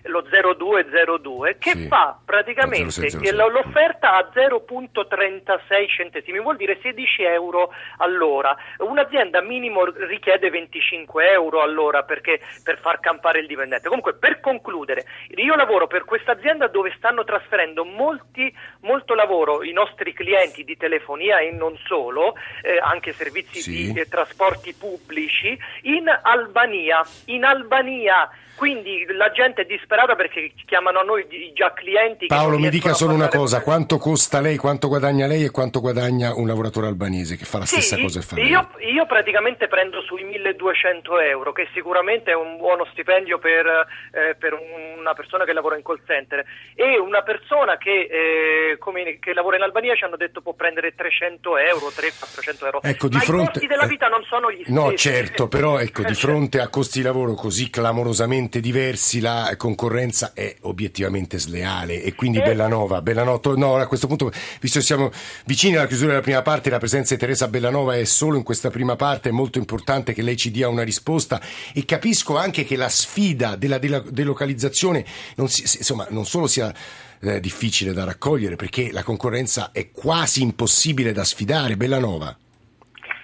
lo 0.04 0.22
0202, 0.22 1.56
che 1.58 1.70
Sì. 1.72 1.86
fa 1.88 2.18
praticamente 2.24 2.84
Lo 2.84 2.90
0606. 2.90 3.20
che 3.20 3.32
lo- 3.32 3.48
l'offerta 3.48 4.14
a 4.16 4.30
0.36 4.32 5.88
centesimi, 5.88 6.40
vuol 6.40 6.56
dire 6.56 6.78
16 6.82 7.22
euro 7.22 7.72
all'ora. 7.98 8.56
Un'azienda 8.78 9.40
minimo 9.40 9.84
richiede 9.84 10.50
25 10.50 11.30
euro 11.30 11.60
all'ora 11.62 12.02
perché, 12.02 12.40
per 12.62 12.78
far 12.78 13.00
campare 13.00 13.40
il 13.40 13.46
dipendente. 13.46 13.88
Comunque, 13.88 14.14
per 14.14 14.40
concludere, 14.40 15.04
io 15.36 15.54
lavoro 15.54 15.86
per 15.86 16.04
questa 16.04 16.32
azienda 16.32 16.66
dove 16.68 16.92
stanno 16.96 17.24
trasferendo 17.24 17.84
molti, 17.84 18.52
molto 18.80 19.14
lavoro 19.14 19.62
i 19.62 19.72
nostri 19.72 20.12
clienti 20.12 20.64
di 20.64 20.76
telefonia 20.76 21.38
e 21.38 21.50
non 21.50 21.76
solo, 21.86 22.34
eh, 22.62 22.78
anche 22.78 23.12
servizi 23.12 23.60
Sì. 23.60 23.92
di 23.92 24.00
eh, 24.00 24.06
trasporti 24.08 24.74
pubblici, 24.74 25.58
in 25.82 26.08
Albania. 26.22 27.04
In 27.26 27.44
Albania. 27.44 28.28
Quindi 28.56 29.04
la 29.10 29.30
gente 29.32 29.62
è 29.62 29.64
disperata 29.66 30.14
perché 30.16 30.52
chiamano 30.66 31.00
a 31.00 31.02
noi 31.02 31.26
già 31.54 31.72
clienti. 31.74 32.26
Paolo 32.26 32.58
mi 32.58 32.70
dica 32.70 32.94
solo 32.94 33.12
una 33.12 33.28
cosa, 33.28 33.60
quanto 33.60 33.98
costa 33.98 34.40
lei, 34.40 34.56
quanto 34.56 34.88
guadagna 34.88 35.26
lei 35.26 35.44
e 35.44 35.50
quanto 35.50 35.80
guadagna 35.80 36.34
un 36.34 36.46
lavoratore 36.46 36.86
albanese 36.86 37.36
che 37.36 37.44
fa 37.44 37.58
la 37.58 37.66
Sì, 37.66 37.82
stessa 37.82 38.00
cosa 38.00 38.20
che 38.20 38.26
fa 38.26 38.40
io, 38.40 38.68
io 38.80 39.04
praticamente 39.06 39.68
prendo 39.68 40.00
sui 40.02 40.24
1200 40.24 41.18
euro, 41.20 41.52
che 41.52 41.68
sicuramente 41.74 42.30
è 42.30 42.34
un 42.34 42.56
buono 42.56 42.86
stipendio 42.92 43.38
per, 43.38 43.66
eh, 44.12 44.34
per 44.38 44.54
una 44.98 45.12
persona 45.12 45.44
che 45.44 45.52
lavora 45.52 45.76
in 45.76 45.82
call 45.82 46.00
center. 46.06 46.42
E 46.74 46.98
una 46.98 47.22
persona 47.22 47.76
che, 47.76 48.08
eh, 48.10 48.78
come- 48.78 49.18
che 49.20 49.34
lavora 49.34 49.56
in 49.56 49.62
Albania 49.62 49.94
ci 49.94 50.04
hanno 50.04 50.16
detto 50.16 50.40
può 50.40 50.54
prendere 50.54 50.94
300 50.94 51.58
euro, 51.58 51.90
300-400 51.94 52.64
euro. 52.64 52.82
Ecco, 52.82 53.08
di 53.08 53.16
Ma 53.16 53.20
fronte- 53.20 53.42
i 53.44 53.52
costi 53.52 53.66
della 53.66 53.84
eh, 53.84 53.88
vita 53.88 54.08
non 54.08 54.22
sono 54.24 54.50
gli 54.50 54.62
stessi. 54.62 54.72
No, 54.72 54.94
certo, 54.94 55.46
però 55.48 55.78
ecco, 55.78 56.02
di 56.02 56.12
Eh, 56.16 56.18
fronte 56.18 56.60
a 56.60 56.68
costi 56.68 57.00
di 57.00 57.04
lavoro 57.04 57.34
così 57.34 57.68
clamorosamente 57.68 58.44
diversi 58.48 59.20
la 59.20 59.54
concorrenza 59.56 60.32
è 60.34 60.56
obiettivamente 60.62 61.38
sleale 61.38 62.02
e 62.02 62.14
quindi 62.14 62.38
Eh. 62.38 62.42
Bellanova, 62.42 63.02
Bellanova, 63.02 63.54
no, 63.54 63.76
a 63.76 63.86
questo 63.86 64.06
punto, 64.06 64.32
visto 64.60 64.78
che 64.80 64.84
siamo 64.84 65.10
vicini 65.44 65.76
alla 65.76 65.86
chiusura 65.86 66.10
della 66.10 66.22
prima 66.22 66.42
parte, 66.42 66.70
la 66.70 66.78
presenza 66.78 67.14
di 67.14 67.20
Teresa 67.20 67.48
Bellanova 67.48 67.96
è 67.96 68.04
solo 68.04 68.36
in 68.36 68.42
questa 68.42 68.70
prima 68.70 68.96
parte, 68.96 69.28
è 69.28 69.32
molto 69.32 69.58
importante 69.58 70.12
che 70.12 70.22
lei 70.22 70.36
ci 70.36 70.50
dia 70.50 70.68
una 70.68 70.82
risposta 70.82 71.40
e 71.72 71.84
capisco 71.84 72.36
anche 72.36 72.64
che 72.64 72.76
la 72.76 72.88
sfida 72.88 73.54
della 73.56 73.78
della 73.78 74.00
delocalizzazione 74.00 75.04
non, 75.36 75.48
si- 75.48 75.62
insomma, 75.62 76.06
non 76.10 76.24
solo 76.24 76.46
sia 76.46 76.72
eh, 77.20 77.40
difficile 77.40 77.92
da 77.92 78.04
raccogliere 78.04 78.56
perché 78.56 78.90
la 78.92 79.02
concorrenza 79.02 79.70
è 79.72 79.90
quasi 79.90 80.42
impossibile 80.42 81.12
da 81.12 81.24
sfidare, 81.24 81.76
Bellanova. 81.76 82.36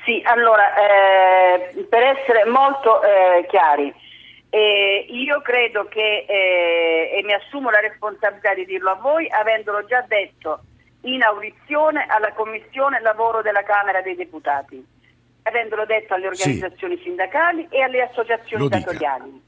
Sì, 0.05 0.21
allora, 0.25 0.75
eh, 0.75 1.87
per 1.89 2.03
essere 2.03 2.45
molto 2.47 3.01
eh, 3.03 3.47
chiari, 3.49 3.93
eh, 4.55 5.07
io 5.09 5.41
credo 5.41 5.87
che, 5.87 6.27
eh, 6.29 7.11
e 7.17 7.23
mi 7.25 7.33
assumo 7.33 7.71
la 7.71 7.81
responsabilità 7.81 8.53
di 8.53 8.67
dirlo 8.67 8.91
a 8.91 8.97
voi, 8.97 9.27
avendolo 9.31 9.83
già 9.87 10.05
detto 10.07 10.61
in 11.05 11.23
audizione 11.23 12.05
alla 12.07 12.35
Commissione 12.35 13.01
Lavoro 13.01 13.41
della 13.41 13.63
Camera 13.63 14.03
dei 14.03 14.15
Deputati, 14.15 14.85
avendolo 15.45 15.87
detto 15.87 16.13
alle 16.13 16.35
Sì. 16.35 16.43
organizzazioni 16.43 17.01
sindacali 17.03 17.67
e 17.71 17.81
alle 17.81 18.03
associazioni 18.03 18.69
datoriali. 18.69 19.43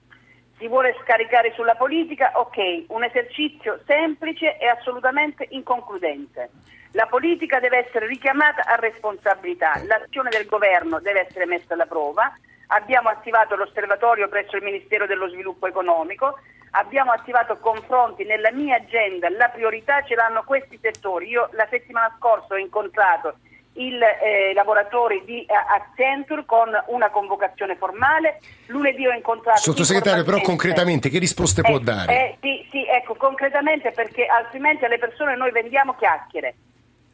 Si 0.57 0.69
vuole 0.69 0.97
scaricare 1.03 1.53
sulla 1.55 1.75
politica? 1.75 2.33
Ok, 2.37 2.85
un 2.89 3.05
esercizio 3.05 3.81
semplice 3.87 4.57
e 4.57 4.67
assolutamente 4.69 5.47
inconcludente. 5.51 6.49
La 6.95 7.07
politica 7.07 7.59
deve 7.59 7.87
essere 7.87 8.07
richiamata 8.07 8.63
a 8.67 8.77
responsabilità, 8.77 9.83
l'azione 9.85 10.31
del 10.31 10.47
governo 10.47 11.01
deve 11.01 11.27
essere 11.27 11.45
messa 11.45 11.75
alla 11.75 11.87
prova. 11.87 12.33
Abbiamo 12.69 13.09
attivato 13.09 13.57
l'osservatorio 13.57 14.29
presso 14.29 14.55
il 14.55 14.63
Ministero 14.63 15.05
dello 15.05 15.29
Sviluppo 15.29 15.67
Economico, 15.67 16.39
abbiamo 16.71 17.11
attivato 17.11 17.59
confronti 17.59 18.23
nella 18.23 18.53
mia 18.53 18.77
agenda, 18.77 19.29
la 19.29 19.49
priorità 19.49 20.05
ce 20.05 20.15
l'hanno 20.15 20.45
questi 20.45 20.79
settori. 20.81 21.31
Io 21.31 21.49
la 21.55 21.67
settimana 21.69 22.15
scorsa 22.17 22.55
ho 22.55 22.59
incontrato 22.59 23.39
i 23.73 23.91
lavoratori 24.55 25.25
di 25.25 25.41
eh, 25.41 25.53
Accenture 25.53 26.45
con 26.45 26.71
una 26.87 27.11
convocazione 27.11 27.75
formale, 27.75 28.39
lunedì 28.67 29.05
ho 29.05 29.13
incontrato... 29.13 29.59
Sottosegretario, 29.59 30.23
però 30.23 30.41
concretamente 30.41 31.09
che 31.09 31.19
risposte 31.19 31.63
può 31.63 31.79
eh, 31.79 31.83
dare? 31.83 32.15
eh, 32.15 32.37
sì, 32.41 32.69
sì, 32.71 32.87
ecco, 32.87 33.17
concretamente 33.17 33.91
perché 33.91 34.27
altrimenti 34.27 34.85
alle 34.85 34.99
persone 34.99 35.35
noi 35.35 35.51
vendiamo 35.51 35.97
chiacchiere. 35.97 36.55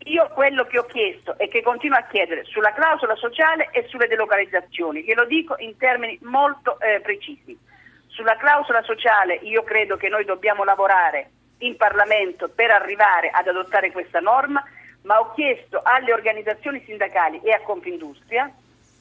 Io 0.04 0.28
quello 0.28 0.64
che 0.64 0.78
ho 0.78 0.84
chiesto 0.84 1.36
e 1.38 1.48
che 1.48 1.60
continuo 1.60 1.98
a 1.98 2.04
chiedere 2.04 2.44
sulla 2.44 2.72
clausola 2.72 3.14
sociale 3.16 3.68
e 3.70 3.84
sulle 3.88 4.06
delocalizzazioni, 4.06 5.02
glielo 5.02 5.26
dico 5.26 5.56
in 5.58 5.76
termini 5.76 6.18
molto 6.22 6.80
eh, 6.80 7.00
precisi. 7.00 7.58
Sulla 8.06 8.36
clausola 8.36 8.82
sociale 8.82 9.34
io 9.42 9.62
credo 9.62 9.96
che 9.96 10.08
noi 10.08 10.24
dobbiamo 10.24 10.64
lavorare 10.64 11.30
in 11.58 11.76
Parlamento 11.76 12.48
per 12.48 12.70
arrivare 12.70 13.28
ad 13.28 13.46
adottare 13.46 13.92
questa 13.92 14.20
norma, 14.20 14.64
ma 15.02 15.20
ho 15.20 15.32
chiesto 15.34 15.80
alle 15.82 16.12
organizzazioni 16.12 16.82
sindacali 16.86 17.40
e 17.42 17.52
a 17.52 17.60
Confindustria 17.60 18.50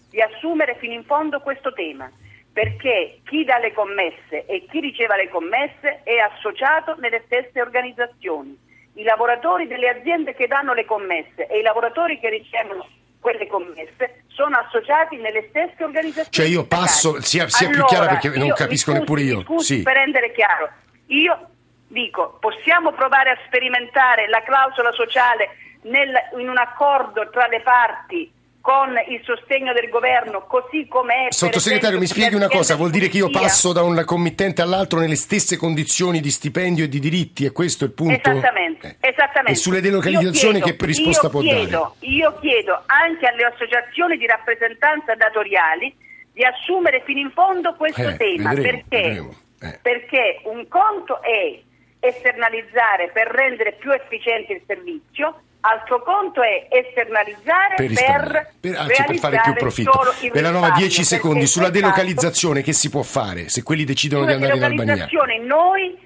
di 0.10 0.22
assumere 0.22 0.76
fino 0.76 0.94
in 0.94 1.06
fondo 1.06 1.40
questo 1.40 1.72
tema, 1.72 2.12
perché 2.52 3.20
chi 3.26 3.46
dà 3.46 3.58
le 3.58 3.74
commesse 3.74 4.46
e 4.46 4.66
chi 4.70 4.82
riceve 4.82 5.16
le 5.16 5.30
commesse 5.30 6.02
è 6.04 6.18
associato 6.18 6.96
nelle 7.00 7.22
stesse 7.26 7.62
organizzazioni. 7.62 8.68
I 8.94 9.04
lavoratori 9.04 9.68
delle 9.68 9.90
aziende 9.90 10.34
che 10.34 10.48
danno 10.48 10.74
le 10.74 10.86
commesse 10.86 11.48
e 11.48 11.60
i 11.60 11.62
lavoratori 11.62 12.20
che 12.20 12.30
ricevono 12.30 12.88
quelle 13.20 13.48
commesse 13.48 14.24
sono 14.28 14.58
associati 14.58 15.18
nelle 15.18 15.48
stesse 15.50 15.84
organizzazioni. 15.84 16.30
Cioè 16.32 16.46
io 16.46 16.66
passo, 16.66 17.22
sia, 17.22 17.48
sia 17.50 17.68
più 17.68 17.78
Allora, 17.84 17.88
chiara 17.88 18.08
perché 18.08 18.30
non 18.38 18.48
io- 18.48 18.54
capisco 18.54 18.90
scusi, 18.92 19.00
neppure 19.00 19.22
io. 19.22 19.42
scusi 19.42 19.76
Sì. 19.78 19.82
per 19.84 19.94
rendere 19.96 20.32
chiaro, 20.32 20.70
io 21.08 21.50
dico, 21.88 22.38
possiamo 22.40 22.92
provare 22.94 23.32
a 23.32 23.38
sperimentare 23.46 24.28
la 24.30 24.42
clausola 24.44 24.92
sociale 24.94 25.50
nel- 25.84 26.30
in 26.38 26.48
un 26.50 26.58
accordo 26.58 27.30
tra 27.30 27.48
le 27.48 27.62
parti 27.62 28.32
con 28.70 28.94
il 29.08 29.20
sostegno 29.24 29.74
del 29.74 29.90
governo, 29.90 30.46
così 30.46 30.86
come 30.88 31.26
è. 31.30 31.32
Sottosegretario, 31.34 31.98
mi 31.98 32.06
spieghi 32.06 32.36
una 32.36 32.48
cosa, 32.48 32.76
vuol 32.76 32.92
dire 32.92 33.08
che 33.08 33.18
io 33.18 33.32
passo 33.32 33.74
da 33.74 33.82
un 33.82 34.04
committente 34.06 34.62
all'altro 34.62 35.00
nelle 35.00 35.16
stesse 35.16 35.58
condizioni 35.58 36.20
di 36.20 36.30
stipendio 36.30 36.84
e 36.84 36.88
di 36.88 37.00
diritti, 37.00 37.46
e 37.46 37.52
questo 37.52 37.86
è 37.86 37.88
il 37.88 37.94
punto? 37.94 38.30
Esattamente, 38.30 38.98
esattamente. 39.00 39.52
E 39.54 39.56
sulle 39.56 39.82
delocalizzazioni 39.82 40.60
Io 40.60 40.64
chiedo- 40.66 40.78
che 40.78 40.86
risposta 40.86 41.30
può 41.30 41.42
chiedo, 41.42 41.96
Io 42.02 42.38
chiedo 42.40 42.84
anche 42.86 43.26
alle 43.26 43.44
associazioni 43.46 44.18
di 44.18 44.28
rappresentanza 44.28 45.16
datoriali 45.16 45.96
di 46.32 46.44
assumere 46.44 47.02
fino 47.06 47.22
in 47.22 47.32
fondo 47.32 47.74
questo 47.74 48.08
Eh, 48.08 48.18
tema, 48.18 48.54
vedremo, 48.54 48.84
perché, 48.88 49.08
vedremo, 49.08 49.36
eh. 49.62 49.80
perché 49.82 50.42
un 50.44 50.68
conto 50.68 51.24
è 51.24 51.60
esternalizzare 52.02 53.10
per 53.12 53.28
rendere 53.30 53.72
più 53.80 53.90
efficiente 53.92 54.54
il 54.54 54.62
servizio, 54.68 55.42
altro 55.62 56.02
conto 56.04 56.42
è 56.42 56.68
esternalizzare 56.70 57.76
Per 57.76 57.94
per, 57.94 58.54
per, 58.60 58.76
cioè, 58.96 59.06
per 59.06 59.18
fare 59.18 59.42
più 59.44 59.54
profitto. 59.54 59.92
risparmio, 59.92 60.72
10 60.72 61.04
secondi, 61.04 61.48
sulla 61.48 61.70
quel 61.70 61.82
fatto- 61.82 61.94
delocalizzazione 61.94 62.62
che 62.62 62.74
si 62.74 62.90
può 62.90 63.02
fare 63.02 63.50
se 63.50 63.64
quelli 63.64 63.84
decidono 63.84 64.26
di 64.26 64.34
andare 64.34 64.56
in 64.56 64.64
Albania? 64.64 65.08
noi, 65.40 65.98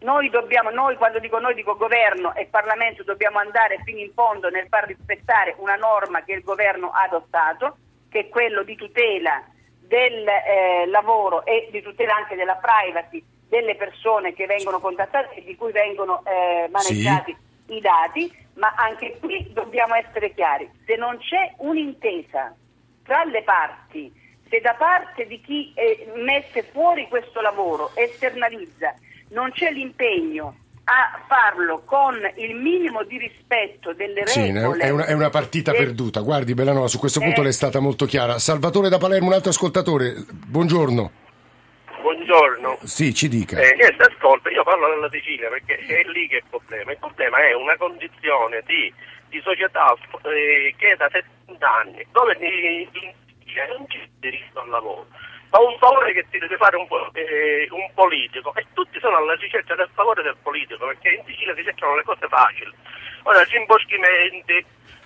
noi 0.00 0.30
dobbiamo, 0.30 0.70
noi 0.70 0.96
quando 0.96 1.18
dico 1.18 1.38
noi 1.38 1.54
dico 1.54 1.76
governo 1.76 2.34
e 2.34 2.46
Parlamento 2.50 3.02
dobbiamo 3.02 3.38
andare 3.38 3.80
fino 3.84 3.98
in 3.98 4.12
fondo 4.14 4.48
nel 4.48 4.66
far 4.68 4.86
rispettare 4.86 5.54
una 5.58 5.76
norma 5.76 6.22
che 6.22 6.32
il 6.32 6.42
governo 6.42 6.90
ha 6.90 7.02
adottato, 7.02 7.76
che 8.08 8.20
è 8.20 8.28
quello 8.28 8.62
di 8.62 8.76
tutela 8.76 9.42
del 9.78 10.26
eh, 10.26 10.86
lavoro 10.86 11.44
e 11.44 11.68
di 11.70 11.82
tutela 11.82 12.14
anche 12.14 12.34
della 12.34 12.54
privacy 12.54 13.22
delle 13.48 13.74
persone 13.74 14.32
che 14.32 14.46
vengono 14.46 14.80
contattate 14.80 15.34
e 15.34 15.44
di 15.44 15.54
cui 15.56 15.72
vengono 15.72 16.22
eh, 16.24 16.70
maneggiati 16.70 17.36
i 17.66 17.80
dati, 17.80 18.41
ma 18.54 18.74
anche 18.76 19.16
qui 19.20 19.48
dobbiamo 19.52 19.94
essere 19.94 20.32
chiari, 20.34 20.68
se 20.86 20.96
non 20.96 21.18
c'è 21.18 21.54
un'intesa 21.58 22.54
tra 23.04 23.24
le 23.24 23.42
parti, 23.42 24.12
se 24.48 24.60
da 24.60 24.74
parte 24.74 25.26
di 25.26 25.40
chi 25.40 25.72
eh, 25.74 26.12
mette 26.16 26.62
fuori 26.72 27.08
questo 27.08 27.40
lavoro, 27.40 27.90
esternalizza, 27.94 28.94
non 29.30 29.50
c'è 29.52 29.70
l'impegno 29.72 30.56
a 30.84 31.20
farlo 31.26 31.82
con 31.84 32.14
il 32.36 32.54
minimo 32.56 33.04
di 33.04 33.16
rispetto 33.16 33.94
delle 33.94 34.26
Sì, 34.26 34.50
regole. 34.50 34.82
è 34.84 34.90
una, 34.90 35.06
è 35.06 35.12
una 35.12 35.30
partita 35.30 35.70
del- 35.72 35.84
perduta. 35.86 36.20
Guardi, 36.20 36.54
Bellanova, 36.54 36.88
su 36.88 36.98
questo 36.98 37.20
punto 37.20 37.38
Eh. 37.38 37.42
lei 37.44 37.52
è 37.52 37.54
stata 37.54 37.80
molto 37.80 38.04
chiara. 38.04 38.38
Salvatore 38.38 38.88
da 38.88 38.98
Palermo, 38.98 39.28
un 39.28 39.32
altro 39.32 39.50
ascoltatore. 39.50 40.14
Buongiorno. 40.28 41.10
Buongiorno. 42.02 42.78
Sì, 42.82 43.14
ci 43.14 43.28
dica. 43.28 43.60
Eh, 43.60 43.76
niente, 43.76 44.02
ascolta, 44.02 44.50
io 44.50 44.64
parlo 44.64 44.88
della 44.88 45.08
Sicilia 45.08 45.48
perché 45.48 45.76
è 45.76 46.02
lì 46.10 46.26
che 46.26 46.38
è 46.38 46.40
il 46.42 46.50
problema. 46.50 46.90
Il 46.90 46.98
problema 46.98 47.38
è 47.38 47.54
una 47.54 47.76
condizione 47.76 48.60
di, 48.66 48.92
di 49.28 49.40
società 49.40 49.94
eh, 50.24 50.74
che 50.76 50.90
è 50.90 50.96
da 50.96 51.08
70 51.08 51.70
anni, 51.70 52.04
dove 52.10 52.36
in 52.40 53.12
Sicilia 53.38 53.68
non 53.68 53.86
c'è 53.86 54.00
diritto 54.18 54.60
al 54.60 54.68
lavoro. 54.68 55.06
Ma 55.50 55.60
un 55.60 55.78
favore 55.78 56.12
che 56.12 56.26
ti 56.28 56.38
deve 56.38 56.56
fare 56.56 56.76
un, 56.76 56.88
eh, 57.12 57.68
un, 57.70 57.88
politico 57.94 58.52
e 58.56 58.66
tutti 58.72 58.98
sono 58.98 59.18
alla 59.18 59.34
ricerca 59.34 59.76
del 59.76 59.90
favore 59.94 60.22
del 60.22 60.36
politico 60.42 60.84
perché 60.86 61.10
in 61.10 61.22
Sicilia 61.24 61.54
si 61.54 61.62
cercano 61.62 61.94
le 61.94 62.02
cose 62.02 62.26
facili. 62.26 62.72
Ora, 63.22 63.44
gli 63.44 63.54
imboschimenti 63.54 64.64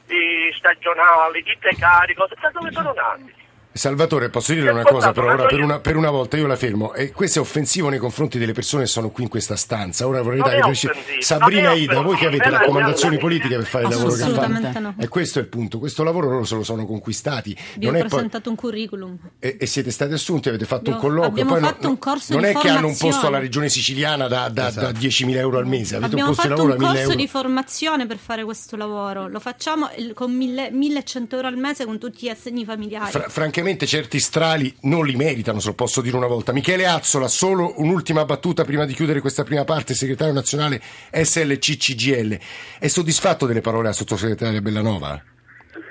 i 0.09 0.52
stagionali, 0.56 1.44
i 1.44 1.56
precari, 1.59 2.14
cose, 2.14 2.37
da 2.40 2.48
dove 2.50 2.70
sono 2.72 2.94
nati? 2.94 3.45
Salvatore, 3.77 4.31
posso 4.31 4.53
dire 4.53 4.71
una 4.71 4.83
cosa, 4.83 5.12
però 5.12 5.33
ora 5.33 5.47
per 5.47 5.61
una, 5.61 5.81
per 5.81 5.97
una, 5.97 6.11
volta 6.11 6.37
io 6.37 6.47
la 6.47 6.57
fermo. 6.57 6.95
E 6.95 7.11
questo 7.11 7.39
è 7.39 7.43
offensivo 7.43 7.89
nei 7.89 7.99
confronti 7.99 8.39
delle 8.39 8.53
persone 8.53 8.85
che 8.85 8.89
sono 8.89 9.11
qui 9.11 9.25
in 9.25 9.29
questa 9.29 9.57
stanza. 9.57 10.07
Ora 10.07 10.23
vorrei 10.23 10.41
dare 10.41 10.61
precisione. 10.61 10.97
Sabrina 11.21 11.73
Ida, 11.73 12.01
voi 12.01 12.17
che 12.17 12.27
avete 12.27 12.49
raccomandazioni 12.49 13.19
politiche 13.19 13.57
per 13.57 13.67
fare 13.67 13.85
il 13.85 13.91
lavoro 13.91 14.15
che 14.15 14.23
fate. 14.23 14.79
No. 14.79 14.95
E 14.99 15.09
questo 15.09 15.39
è 15.39 15.43
il 15.43 15.49
punto. 15.49 15.79
Questo 15.79 16.03
lavoro 16.03 16.31
loro 16.31 16.45
se 16.45 16.55
lo 16.55 16.62
sono 16.62 16.87
conquistati. 16.87 17.57
Vi 17.77 17.87
ho 17.87 17.91
presentato 17.93 18.41
poi... 18.41 18.53
un 18.53 18.57
curriculum. 18.57 19.19
E, 19.39 19.57
e, 19.61 19.67
siete 19.67 19.91
stati 19.91 20.12
assunti, 20.12 20.49
avete 20.49 20.65
fatto 20.65 20.91
no, 20.91 20.97
un 20.97 21.03
colloquio. 21.03 21.31
Abbiamo 21.31 21.53
poi 21.53 21.61
fatto 21.61 21.87
no, 21.87 21.91
un 21.91 21.99
corso 21.99 22.33
non 22.33 22.43
di 22.43 22.49
è 22.49 22.53
formazione. 22.53 22.79
che 22.79 22.85
hanno 22.85 22.93
un 22.93 22.99
posto 22.99 23.27
alla 23.27 23.39
regione 23.39 23.69
siciliana 23.69 24.29
da, 24.29 24.49
da, 24.49 24.69
esatto. 24.69 24.93
da 24.93 24.99
10.000 24.99 25.37
euro 25.37 25.59
al 25.59 25.67
mese. 25.67 25.97
Avete 25.97 26.12
abbiamo 26.12 26.31
un 26.31 26.35
posto 26.35 26.49
fatto 26.49 26.62
di 26.62 26.69
lavoro 26.69 26.85
un 26.85 26.85
a 26.85 26.93
1.000 26.93 26.95
corso 26.95 27.11
euro. 27.11 27.23
di 27.23 27.29
formazione 27.29 28.07
per 28.07 28.17
fare 28.17 28.45
questo 28.45 28.77
lavoro. 28.77 29.29
Lo 29.29 29.41
facciamo 29.41 29.91
con 30.15 30.33
1.100 30.33 31.27
euro 31.35 31.47
al 31.49 31.57
mese 31.57 31.85
con 31.85 31.99
tutti 31.99 32.27
gli 32.27 32.29
assegni 32.29 32.65
familiari. 32.65 33.11
Fra, 33.11 33.29
francamente 33.29 33.65
certi 33.74 34.20
strati 34.20 34.72
non 34.83 35.05
li 35.05 35.16
meritano, 35.16 35.59
se 35.59 35.66
lo 35.66 35.74
posso 35.74 36.00
dire 36.00 36.16
una 36.16 36.29
volta. 36.29 36.52
Michele 36.52 36.87
Azzola, 36.87 37.26
solo 37.26 37.74
un'ultima 37.81 38.24
battuta 38.24 38.64
prima 38.64 38.85
di 38.85 38.94
chiudere 38.94 39.20
questa 39.20 39.42
prima 39.42 39.64
parte, 39.64 39.94
segretario 39.94 40.33
nazionale 40.33 40.81
SLC-CGL. 41.11 42.38
È 42.79 42.87
soddisfatto 42.87 43.46
delle 43.46 43.61
parole 43.61 43.83
della 43.83 43.94
sottosegretaria 43.94 44.61
Bellanova? 44.61 45.20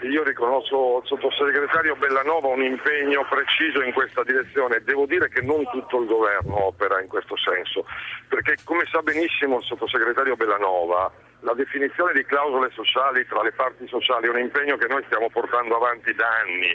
Io 0.09 0.23
riconosco 0.23 1.01
al 1.01 1.05
sottosegretario 1.05 1.95
Bellanova 1.97 2.47
un 2.47 2.63
impegno 2.63 3.25
preciso 3.27 3.83
in 3.83 3.91
questa 3.91 4.23
direzione. 4.23 4.81
Devo 4.85 5.05
dire 5.05 5.27
che 5.27 5.41
non 5.41 5.67
tutto 5.69 5.99
il 5.99 6.07
governo 6.07 6.67
opera 6.67 7.01
in 7.01 7.07
questo 7.07 7.35
senso, 7.35 7.85
perché 8.29 8.55
come 8.63 8.85
sa 8.89 9.01
benissimo 9.01 9.57
il 9.57 9.63
sottosegretario 9.63 10.35
Bellanova, 10.35 11.11
la 11.41 11.53
definizione 11.53 12.13
di 12.13 12.23
clausole 12.23 12.71
sociali 12.73 13.25
tra 13.27 13.43
le 13.43 13.51
parti 13.51 13.88
sociali 13.88 14.27
è 14.27 14.29
un 14.29 14.39
impegno 14.39 14.77
che 14.77 14.88
noi 14.88 15.03
stiamo 15.05 15.29
portando 15.29 15.75
avanti 15.75 16.13
da 16.13 16.25
anni 16.41 16.73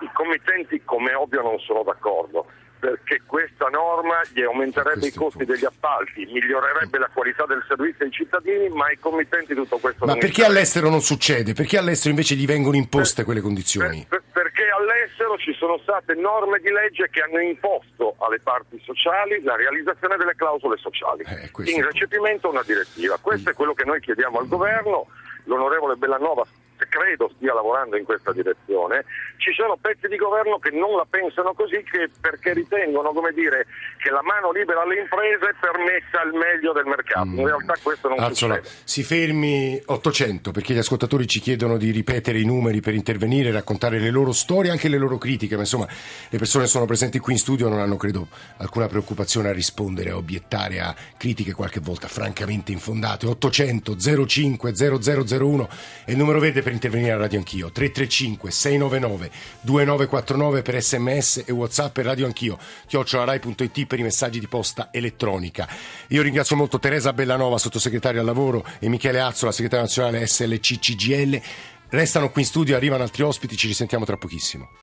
i 0.00 0.10
committenti, 0.12 0.82
come 0.84 1.14
ovvio, 1.14 1.42
non 1.42 1.58
sono 1.58 1.82
d'accordo 1.82 2.46
perché 2.80 3.20
questa 3.26 3.66
norma 3.66 4.22
gli 4.32 4.40
aumenterebbe 4.40 5.06
i 5.06 5.12
costi 5.12 5.44
degli 5.44 5.66
appalti, 5.66 6.24
migliorerebbe 6.24 6.98
la 6.98 7.10
qualità 7.12 7.44
del 7.44 7.62
servizio 7.68 8.06
ai 8.06 8.10
cittadini, 8.10 8.68
ma 8.70 8.90
i 8.90 8.98
committenti 8.98 9.54
tutto 9.54 9.76
questo 9.76 10.06
ma 10.06 10.12
non 10.12 10.20
perché 10.20 10.44
all'estero 10.44 10.88
non 10.88 11.02
succede? 11.02 11.52
Perché 11.52 11.76
all'estero 11.76 12.10
invece 12.10 12.34
gli 12.34 12.46
vengono 12.46 12.76
imposte 12.76 13.16
per, 13.16 13.24
quelle 13.26 13.40
condizioni? 13.42 14.06
Per, 14.08 14.22
per, 14.32 14.42
perché 14.42 14.70
all'estero 14.70 15.36
ci 15.36 15.52
sono 15.52 15.78
state 15.82 16.14
norme 16.14 16.58
di 16.60 16.70
legge 16.70 17.08
che 17.10 17.20
hanno 17.20 17.40
imposto 17.40 18.16
alle 18.18 18.40
parti 18.40 18.80
sociali 18.82 19.42
la 19.42 19.56
realizzazione 19.56 20.16
delle 20.16 20.34
clausole 20.34 20.78
sociali 20.78 21.22
eh, 21.28 21.50
in 21.70 21.84
recepimento 21.84 22.48
a 22.48 22.50
una 22.50 22.62
direttiva. 22.64 23.18
Questo 23.20 23.50
mm. 23.50 23.52
è 23.52 23.54
quello 23.54 23.74
che 23.74 23.84
noi 23.84 24.00
chiediamo 24.00 24.38
al 24.38 24.48
governo, 24.48 25.06
l'onorevole 25.44 25.96
Bellanova 25.96 26.46
credo 26.88 27.30
stia 27.36 27.54
lavorando 27.54 27.96
in 27.96 28.04
questa 28.04 28.32
direzione, 28.32 29.04
ci 29.36 29.52
sono 29.52 29.76
pezzi 29.80 30.06
di 30.08 30.16
governo 30.16 30.58
che 30.58 30.70
non 30.70 30.96
la 30.96 31.06
pensano 31.08 31.54
così 31.54 31.82
che, 31.82 32.10
perché 32.20 32.52
ritengono 32.52 33.12
dire, 33.32 33.66
che 33.98 34.10
la 34.10 34.22
mano 34.22 34.52
libera 34.52 34.82
alle 34.82 35.00
imprese 35.00 35.54
permetta 35.60 36.22
il 36.22 36.32
meglio 36.34 36.72
del 36.72 36.84
mercato. 36.84 37.26
In 37.26 37.46
realtà 37.46 37.74
questo 37.82 38.08
non 38.08 38.18
Azzola, 38.18 38.56
succede. 38.56 38.76
Si 38.84 39.02
fermi 39.02 39.80
800 39.84 40.50
perché 40.50 40.74
gli 40.74 40.78
ascoltatori 40.78 41.26
ci 41.26 41.40
chiedono 41.40 41.76
di 41.76 41.90
ripetere 41.90 42.38
i 42.38 42.44
numeri 42.44 42.80
per 42.80 42.94
intervenire, 42.94 43.50
raccontare 43.50 43.98
le 43.98 44.10
loro 44.10 44.32
storie, 44.32 44.70
anche 44.70 44.88
le 44.88 44.98
loro 44.98 45.18
critiche, 45.18 45.54
ma 45.54 45.62
insomma 45.62 45.86
le 46.28 46.38
persone 46.38 46.64
che 46.64 46.70
sono 46.70 46.86
presenti 46.86 47.18
qui 47.18 47.32
in 47.32 47.38
studio 47.38 47.68
non 47.68 47.78
hanno 47.78 47.96
credo 47.96 48.28
alcuna 48.58 48.86
preoccupazione 48.86 49.48
a 49.48 49.52
rispondere, 49.52 50.10
a 50.10 50.16
obiettare 50.16 50.80
a 50.80 50.94
critiche 51.16 51.52
qualche 51.52 51.80
volta 51.80 52.08
francamente 52.08 52.72
infondate. 52.72 53.26
800 53.26 53.96
05 54.26 54.72
0001 54.74 55.68
è 56.04 56.10
il 56.10 56.16
numero 56.16 56.40
verde 56.40 56.62
per 56.62 56.69
per 56.70 56.74
intervenire 56.74 57.12
a 57.12 57.16
Radio 57.16 57.38
Anch'io. 57.38 57.70
335 57.70 58.50
699 58.50 59.30
2949 59.62 60.62
per 60.62 60.80
sms 60.80 61.42
e 61.46 61.52
whatsapp 61.52 61.98
e 61.98 62.02
Radio 62.02 62.26
Anch'io. 62.26 62.58
Chiocciolarai.it 62.86 63.86
per 63.86 63.98
i 63.98 64.02
messaggi 64.02 64.38
di 64.38 64.46
posta 64.46 64.88
elettronica. 64.92 65.68
Io 66.08 66.22
ringrazio 66.22 66.56
molto 66.56 66.78
Teresa 66.78 67.12
Bellanova 67.12 67.58
sottosegretario 67.58 68.20
al 68.20 68.26
lavoro 68.26 68.64
e 68.78 68.88
Michele 68.88 69.20
Azzola 69.20 69.52
segretario 69.52 69.84
nazionale 69.84 70.26
SLC 70.26 70.78
CGL 70.78 71.40
restano 71.88 72.30
qui 72.30 72.42
in 72.42 72.46
studio 72.46 72.76
arrivano 72.76 73.02
altri 73.02 73.24
ospiti 73.24 73.56
ci 73.56 73.66
risentiamo 73.66 74.04
tra 74.04 74.16
pochissimo 74.16 74.70